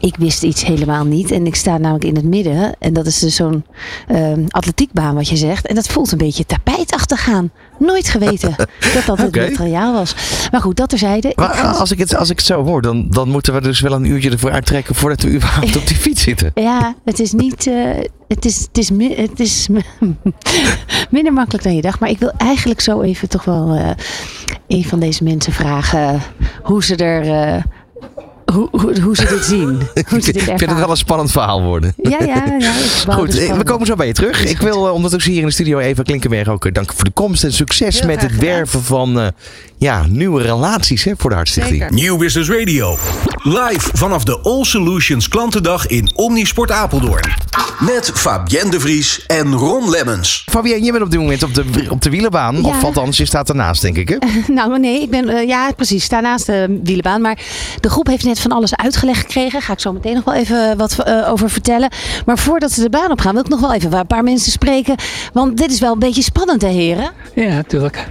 ik 0.00 0.16
wist 0.18 0.42
iets 0.42 0.64
helemaal 0.64 1.04
niet. 1.04 1.30
En 1.30 1.46
ik 1.46 1.54
sta 1.54 1.78
namelijk 1.78 2.04
in 2.04 2.14
het 2.16 2.24
midden. 2.24 2.74
En 2.78 2.92
dat 2.92 3.06
is 3.06 3.18
dus 3.18 3.34
zo'n 3.34 3.64
ehm, 4.08 4.44
atletiekbaan 4.48 5.14
wat 5.14 5.28
je 5.28 5.36
zegt. 5.36 5.66
En 5.66 5.74
dat 5.74 5.86
voelt 5.88 6.12
een 6.12 6.18
beetje 6.18 6.46
tapijtachtig 6.46 7.28
aan. 7.28 7.50
Nooit 7.78 8.08
geweten 8.08 8.54
dat 8.94 9.04
dat 9.06 9.18
het 9.18 9.34
materiaal 9.36 9.92
was. 9.92 10.14
Maar 10.50 10.60
goed, 10.60 10.76
dat 10.76 10.88
terzijde. 10.88 11.32
Maar 11.34 11.60
als 11.62 11.90
ik, 11.90 11.98
het, 11.98 12.16
als 12.16 12.30
ik 12.30 12.36
het 12.36 12.46
zo 12.46 12.64
hoor, 12.64 12.82
dan, 12.82 13.06
dan 13.10 13.28
moeten 13.28 13.54
we 13.54 13.60
dus 13.60 13.80
wel 13.80 13.92
een 13.92 14.04
uurtje 14.04 14.30
ervoor 14.30 14.50
uittrekken 14.50 14.94
voordat 14.94 15.22
we 15.22 15.30
überhaupt 15.34 15.76
op 15.76 15.86
die 15.86 15.96
fiets 15.96 16.22
zitten. 16.22 16.50
Ja, 16.68 16.94
het 17.04 17.20
is 17.20 17.32
niet. 17.32 17.66
eh, 17.66 17.74
het 18.28 18.44
is, 18.44 18.60
het 18.72 18.78
is, 18.78 18.88
het 19.16 19.40
is 19.40 19.68
minder 21.10 21.32
makkelijk 21.32 21.64
dan 21.64 21.74
je 21.74 21.82
dacht. 21.82 22.00
Maar 22.00 22.10
ik 22.10 22.18
wil 22.18 22.32
eigenlijk 22.36 22.80
zo 22.80 23.00
even 23.00 23.28
toch 23.28 23.44
wel 23.44 23.74
eh, 23.74 23.90
een 24.68 24.84
van 24.84 25.00
deze 25.00 25.24
mensen 25.24 25.52
vragen 25.52 26.20
hoe 26.62 26.84
ze 26.84 26.96
er. 26.96 27.54
eh, 27.54 27.62
hoe, 28.52 28.68
hoe, 28.70 29.00
hoe 29.00 29.16
ze 29.16 29.26
dit 29.26 29.44
zien. 29.44 29.66
Hoe 30.08 30.20
ze 30.20 30.32
dit 30.32 30.36
Ik 30.36 30.58
vind 30.58 30.70
het 30.70 30.78
wel 30.78 30.90
een 30.90 30.96
spannend 30.96 31.30
verhaal 31.30 31.62
worden. 31.62 31.94
Ja, 32.02 32.18
ja, 32.20 32.44
ja. 32.58 32.74
ik 32.74 33.12
Goed, 33.18 33.34
we 33.34 33.64
komen 33.64 33.86
zo 33.86 33.94
bij 33.94 34.06
je 34.06 34.12
terug. 34.12 34.44
Ik 34.44 34.58
wil 34.58 34.86
eh, 34.86 34.92
ondertussen 34.92 35.32
hier 35.32 35.40
in 35.40 35.46
de 35.46 35.52
studio 35.52 35.78
Eva 35.78 36.02
Klinkenberg 36.02 36.48
ook 36.48 36.66
eh, 36.66 36.72
danken 36.72 36.96
voor 36.96 37.04
de 37.04 37.10
komst 37.10 37.44
en 37.44 37.52
succes 37.52 37.98
Heel 37.98 38.06
met 38.06 38.22
het 38.22 38.36
werven 38.36 38.82
van 38.82 39.20
eh, 39.20 39.26
ja, 39.78 40.04
nieuwe 40.08 40.42
relaties 40.42 41.04
hè, 41.04 41.12
voor 41.16 41.30
de 41.30 41.36
Hartstichting. 41.36 41.90
Nieuw 41.90 42.16
Business 42.16 42.50
Radio. 42.50 42.96
Live 43.42 43.90
vanaf 43.92 44.24
de 44.24 44.38
All 44.38 44.64
Solutions 44.64 45.28
Klantendag 45.28 45.86
in 45.86 46.10
Omnisport 46.14 46.70
Apeldoorn. 46.70 47.32
Met 47.78 48.10
Fabienne 48.14 48.70
de 48.70 48.80
Vries 48.80 49.24
en 49.26 49.52
Ron 49.52 49.90
Lemmens. 49.90 50.44
Fabienne, 50.50 50.84
je 50.84 50.92
bent 50.92 51.04
op 51.04 51.10
dit 51.10 51.20
moment 51.20 51.42
op 51.42 51.54
de, 51.54 51.64
op 51.90 52.02
de 52.02 52.10
wielenbaan. 52.10 52.56
Ja. 52.56 52.60
Of 52.62 52.84
althans, 52.84 53.16
je 53.16 53.24
staat 53.24 53.48
ernaast, 53.48 53.82
denk 53.82 53.96
ik. 53.96 54.08
Hè? 54.08 54.16
Nou, 54.58 54.78
nee, 54.78 55.02
ik 55.02 55.10
ben. 55.10 55.46
ja, 55.46 55.72
precies. 55.76 56.04
Sta 56.04 56.20
naast 56.20 56.46
de 56.46 56.80
wielenbaan. 56.82 57.20
Maar 57.20 57.38
de 57.80 57.90
groep 57.90 58.06
heeft 58.06 58.24
net 58.24 58.37
net 58.38 58.46
van 58.48 58.56
alles 58.56 58.76
uitgelegd 58.76 59.20
gekregen. 59.20 59.62
Ga 59.62 59.72
ik 59.72 59.80
zo 59.80 59.92
meteen 59.92 60.14
nog 60.14 60.24
wel 60.24 60.34
even 60.34 60.76
wat 60.76 60.98
eh, 60.98 61.30
over 61.30 61.50
vertellen. 61.50 61.90
Maar 62.26 62.38
voordat 62.38 62.72
ze 62.72 62.80
de 62.82 62.90
baan 62.90 63.10
op 63.10 63.20
gaan, 63.20 63.32
wil 63.32 63.42
ik 63.42 63.48
nog 63.48 63.60
wel 63.60 63.72
even 63.74 63.92
een 63.92 64.06
paar 64.06 64.22
mensen 64.24 64.52
spreken. 64.52 64.94
Want 65.32 65.56
dit 65.56 65.70
is 65.72 65.80
wel 65.80 65.92
een 65.92 65.98
beetje 65.98 66.22
spannend, 66.22 66.62
hè, 66.62 66.68
heren? 66.68 67.10
Ja, 67.34 67.48
natuurlijk. 67.48 68.06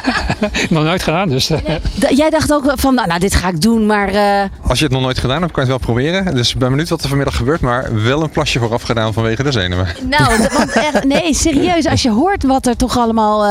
nog 0.70 0.84
nooit 0.84 1.02
gedaan, 1.02 1.28
dus. 1.28 1.50
eh, 1.50 1.60
jij 2.08 2.30
dacht 2.30 2.52
ook 2.52 2.72
van, 2.74 2.94
nou, 2.94 3.08
nou, 3.08 3.20
dit 3.20 3.34
ga 3.34 3.48
ik 3.48 3.60
doen, 3.60 3.86
maar... 3.86 4.08
eh, 4.08 4.42
Als 4.68 4.78
je 4.78 4.84
het 4.84 4.92
nog 4.92 5.02
nooit 5.02 5.18
gedaan 5.18 5.40
hebt, 5.40 5.52
kan 5.52 5.66
je 5.66 5.72
het 5.72 5.84
wel 5.84 5.94
proberen. 5.94 6.34
Dus 6.34 6.52
ik 6.52 6.58
ben 6.58 6.68
benieuwd 6.70 6.88
wat 6.88 7.02
er 7.02 7.08
vanmiddag 7.08 7.36
gebeurt, 7.36 7.60
maar 7.60 8.02
wel 8.04 8.22
een 8.22 8.30
plasje 8.30 8.58
vooraf 8.58 8.82
gedaan 8.82 9.12
vanwege 9.12 9.42
de 9.42 9.52
zenuwen. 9.52 9.86
Nou, 10.08 10.48
want 10.52 10.70
echt, 10.72 11.04
nee, 11.04 11.34
serieus. 11.34 11.86
Als 11.86 12.02
je 12.02 12.10
hoort 12.10 12.42
wat 12.44 12.66
er 12.66 12.76
toch 12.76 12.98
allemaal 12.98 13.44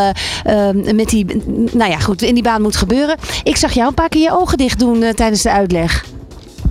eh, 0.44 0.70
eh, 0.70 0.76
met 0.96 1.10
die, 1.10 1.26
nou 1.74 1.92
ja, 1.92 2.00
goed, 2.00 2.22
in 2.22 2.34
die 2.34 2.44
baan 2.44 2.62
moet 2.62 2.76
gebeuren. 2.76 3.16
Ik 3.44 3.58
zag 3.58 3.72
jou 3.72 3.88
een 3.88 3.94
paar 3.94 4.10
keer 4.10 4.22
je 4.22 4.40
ogen 4.40 4.58
dicht 4.58 4.80
doen 4.80 5.04
eh, 5.04 5.14
tijdens 5.14 5.42
de 5.42 5.52
uitleg. 5.52 6.06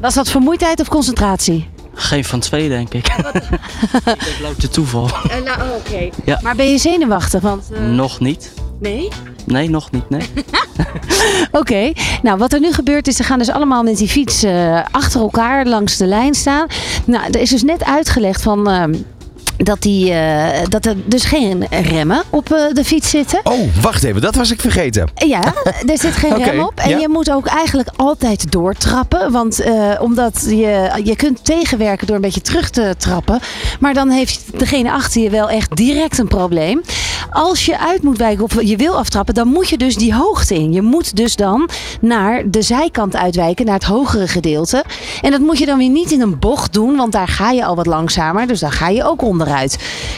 Was 0.01 0.15
dat 0.15 0.29
vermoeidheid 0.31 0.81
of 0.81 0.89
concentratie? 0.89 1.69
Geen 1.95 2.25
van 2.25 2.41
twee, 2.41 2.69
denk 2.69 2.95
ik. 2.95 3.07
ik 3.17 4.03
heb 4.05 4.41
louter 4.43 4.71
toeval. 4.71 5.11
nou, 5.45 5.61
oké. 5.79 6.09
Ja. 6.25 6.41
Maar 6.43 6.57
ben 6.57 6.71
je 6.71 6.79
zenuwachtig? 6.79 7.41
Want, 7.41 7.65
eh, 7.73 7.81
Nog 7.81 8.21
niet. 8.21 8.53
Nee? 8.81 9.09
Nee, 9.45 9.71
nog 9.71 9.91
niet, 9.91 10.11
nee. 10.11 10.29
Oké, 11.53 11.93
nou 12.23 12.39
wat 12.39 12.53
er 12.53 12.61
nu 12.61 12.73
gebeurt 12.73 13.09
is, 13.09 13.17
ze 13.17 13.23
gaan 13.23 13.39
dus 13.39 13.51
allemaal 13.51 13.83
met 13.83 13.97
die 13.97 14.09
fiets 14.09 14.43
eh, 14.43 14.81
achter 14.91 15.21
elkaar 15.21 15.67
langs 15.67 15.97
de 15.97 16.07
lijn 16.07 16.35
staan. 16.35 16.67
Nou, 17.05 17.25
er 17.31 17.41
is 17.41 17.51
dus 17.51 17.63
net 17.63 17.85
uitgelegd 17.85 18.43
van... 18.43 18.69
dat, 19.57 19.83
die, 19.83 20.13
eh, 20.13 20.67
dat 20.69 20.87
er 20.87 20.97
dus 21.05 21.25
geen 21.25 21.67
remmen 21.71 22.23
op 22.31 22.53
eh, 22.53 22.59
de 22.73 22.85
fiets 22.85 23.11
zitten. 23.11 23.41
Oh, 23.43 23.75
wacht 23.81 24.05
even, 24.05 24.21
dat 24.21 24.35
was 24.35 24.51
ik 24.51 24.61
vergeten. 24.61 25.09
Ja, 25.15 25.41
er 25.93 25.99
zit 25.99 26.13
geen 26.13 26.37
rem 26.37 26.61
op. 26.61 26.73
En 26.81 26.91
ja. 26.91 26.99
je 26.99 27.09
moet 27.09 27.31
ook 27.31 27.47
eigenlijk 27.47 27.89
altijd 27.97 28.53
doortrappen. 28.53 29.33
Want 29.33 29.61
eh, 29.61 29.75
omdat 30.01 30.45
je, 30.49 31.01
je 31.05 31.17
kunt 31.17 31.45
tegenwerken 31.45 32.07
door 32.07 32.17
een 32.17 32.23
beetje 32.23 32.41
terug 32.41 32.71
te 32.71 32.95
trappen. 32.99 33.41
Maar 33.81 33.95
dan 33.95 34.11
heeft 34.11 34.59
degene 34.59 34.93
achter 34.93 35.23
je 35.23 35.31
wel 35.31 35.49
echt 35.49 35.77
direct 35.77 36.19
een 36.19 36.29
probleem. 36.29 36.83
Als 37.31 37.67
je 37.67 37.79
uit 37.79 38.03
moet 38.03 38.19
wijken 38.19 38.45
of 38.45 38.63
je 38.63 38.77
wil 38.77 38.97
aftrappen, 38.97 39.35
dan 39.35 39.49
moet 39.49 39.69
je 39.69 39.79
dus 39.79 39.97
die 39.97 40.15
hoogte 40.15 40.55
in. 40.55 40.73
Je 40.73 40.83
moet 40.83 41.17
dus 41.17 41.37
dan 41.37 41.69
naar 42.01 42.51
de 42.51 42.63
zijkant 42.63 43.17
uitwijken, 43.17 43.65
naar 43.65 43.75
het 43.75 43.85
hogere 43.85 44.29
gedeelte. 44.29 44.85
En 45.23 45.31
dat 45.31 45.41
moet 45.41 45.59
je 45.59 45.67
dan 45.67 45.79
weer 45.79 45.89
niet 45.89 46.11
in 46.11 46.21
een 46.21 46.39
bocht 46.39 46.73
doen, 46.73 46.97
want 46.97 47.13
daar 47.13 47.29
ga 47.29 47.51
je 47.51 47.65
al 47.65 47.77
wat 47.77 47.87
langzamer. 47.87 48.47
Dus 48.47 48.61
daar 48.61 48.73
ga 48.73 48.89
je 48.89 49.05
ook 49.05 49.23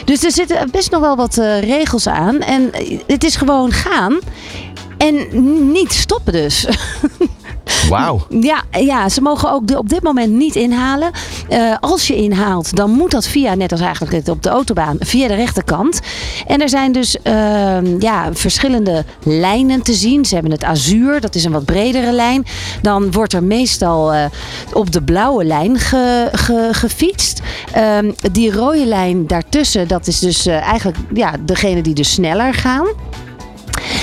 Dus 0.05 0.23
er 0.23 0.31
zitten 0.31 0.71
best 0.71 0.91
nog 0.91 1.01
wel 1.01 1.15
wat 1.15 1.37
eh, 1.37 1.61
regels 1.61 2.07
aan. 2.07 2.41
En 2.41 2.73
eh, 2.73 2.99
het 3.07 3.23
is 3.23 3.35
gewoon 3.35 3.71
gaan. 3.71 4.19
En 4.97 5.27
niet 5.71 5.93
stoppen 5.93 6.33
dus. 6.33 6.65
Wauw. 7.89 8.25
Ja, 8.29 8.63
ja, 8.79 9.09
ze 9.09 9.21
mogen 9.21 9.51
ook 9.51 9.77
op 9.77 9.89
dit 9.89 10.03
moment 10.03 10.33
niet 10.33 10.55
inhalen. 10.55 11.11
Eh, 11.49 11.75
als 11.79 12.07
je 12.07 12.15
inhaalt, 12.15 12.75
dan 12.75 12.91
moet 12.91 13.11
dat 13.11 13.27
via, 13.27 13.53
net 13.55 13.71
als 13.71 13.81
eigenlijk 13.81 14.27
op 14.27 14.43
de 14.43 14.49
autobaan, 14.49 14.97
via 14.99 15.27
de 15.27 15.35
rechterkant. 15.35 15.99
En 16.47 16.61
er 16.61 16.69
zijn 16.69 16.91
dus 16.91 17.21
ehm, 17.21 17.99
ja, 18.01 18.29
verschillende 18.33 19.05
lijnen 19.23 19.81
te 19.81 19.93
zien. 19.93 20.25
Ze 20.25 20.33
hebben 20.33 20.51
het 20.51 20.63
azuur, 20.63 21.21
dat 21.21 21.35
is 21.35 21.43
een 21.43 21.51
wat 21.51 21.65
bredere 21.65 22.11
lijn. 22.11 22.45
Dan 22.81 23.11
wordt 23.11 23.33
er 23.33 23.43
meestal 23.43 24.13
eh, 24.13 24.25
op 24.73 24.91
de 24.91 25.01
blauwe 25.01 25.43
lijn 25.45 25.77
ge, 25.79 26.29
ge- 26.31 26.69
gefietst. 26.71 27.41
Ehm, 27.73 28.11
die 28.31 28.51
rode 28.51 28.85
lijn 28.85 29.27
daartussen, 29.27 29.87
dat 29.87 30.07
is 30.07 30.19
dus 30.19 30.45
eh, 30.45 30.61
eigenlijk 30.61 30.97
ja, 31.13 31.33
degene 31.45 31.81
die 31.81 31.93
dus 31.93 32.11
sneller 32.13 32.53
gaan. 32.53 32.87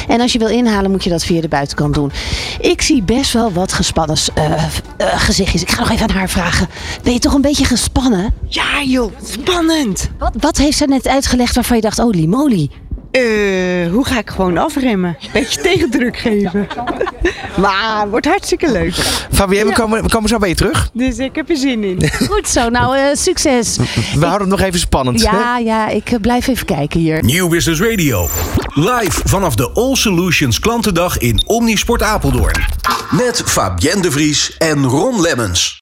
En 0.09 0.21
als 0.21 0.33
je 0.33 0.39
wil 0.39 0.49
inhalen, 0.49 0.91
moet 0.91 1.05
je 1.05 1.11
dat 1.11 1.25
via 1.25 1.41
de 1.41 1.49
buitenkant 1.49 1.95
doen. 1.95 2.13
Ik 2.61 2.83
zie 2.83 3.03
best 3.03 3.33
wel 3.33 3.53
wat 3.53 3.73
gespannen 3.73 4.17
eh, 4.35 4.53
eh, 4.53 5.21
gezichtjes. 5.21 5.63
Ik 5.63 5.71
ga 5.71 5.81
nog 5.81 5.91
even 5.91 6.09
aan 6.09 6.17
haar 6.17 6.29
vragen. 6.29 6.69
Ben 7.03 7.13
je 7.13 7.19
toch 7.19 7.35
een 7.35 7.41
beetje 7.41 7.65
gespannen? 7.65 8.33
Ja 8.49 8.83
joh, 8.83 9.13
spannend. 9.25 10.11
Wat, 10.19 10.33
wat 10.41 10.57
heeft 10.57 10.77
ze 10.77 10.85
net 10.85 11.07
uitgelegd 11.07 11.55
waarvan 11.55 11.77
je 11.77 11.83
dacht, 11.83 11.99
oh 11.99 12.11
limoli? 12.11 12.71
Eh, 13.17 13.91
hoe 13.93 14.05
ga 14.05 14.19
ik 14.19 14.31
gewoon 14.31 14.59
afremmen? 14.59 15.17
Beetje 15.33 15.61
tegendruk 15.61 16.17
geven. 16.17 16.67
maar 17.63 18.09
wordt 18.11 18.27
hartstikke 18.27 18.73
leuk. 18.73 18.95
Fabienne, 19.33 19.71
we, 19.71 19.77
komen, 19.77 20.03
we 20.03 20.09
komen 20.09 20.29
zo 20.29 20.39
bij 20.39 20.49
je 20.49 20.55
terug. 20.55 20.91
Dus 20.93 21.19
ik 21.19 21.35
heb 21.35 21.51
er 21.51 21.57
zin 21.57 21.85
in. 21.85 22.11
Goed 22.31 22.49
zo, 22.49 22.69
nou 22.69 22.97
eh, 22.97 23.05
succes. 23.13 23.77
We 24.15 24.27
houden 24.27 24.49
het 24.49 24.59
nog 24.59 24.67
even 24.67 24.81
spannend. 24.81 25.21
Ja, 25.21 25.59
ja, 25.59 25.89
ik 25.89 26.11
eh, 26.11 26.21
blijf 26.21 26.47
even 26.47 26.67
kijken 26.67 27.01
hier. 27.01 27.25
Nieuw 27.25 27.49
Business 27.49 27.81
Radio. 27.81 28.29
Live 28.75 29.21
vanaf 29.25 29.55
de 29.55 29.71
All 29.71 29.95
Solutions 29.95 30.59
klantendag 30.59 31.19
in 31.19 31.43
Omnisport 31.47 32.03
Apeldoorn. 32.03 32.65
Met 33.11 33.43
Fabienne 33.47 34.03
de 34.03 34.11
Vries 34.11 34.57
en 34.59 34.85
Ron 34.85 35.21
Lemmens. 35.21 35.75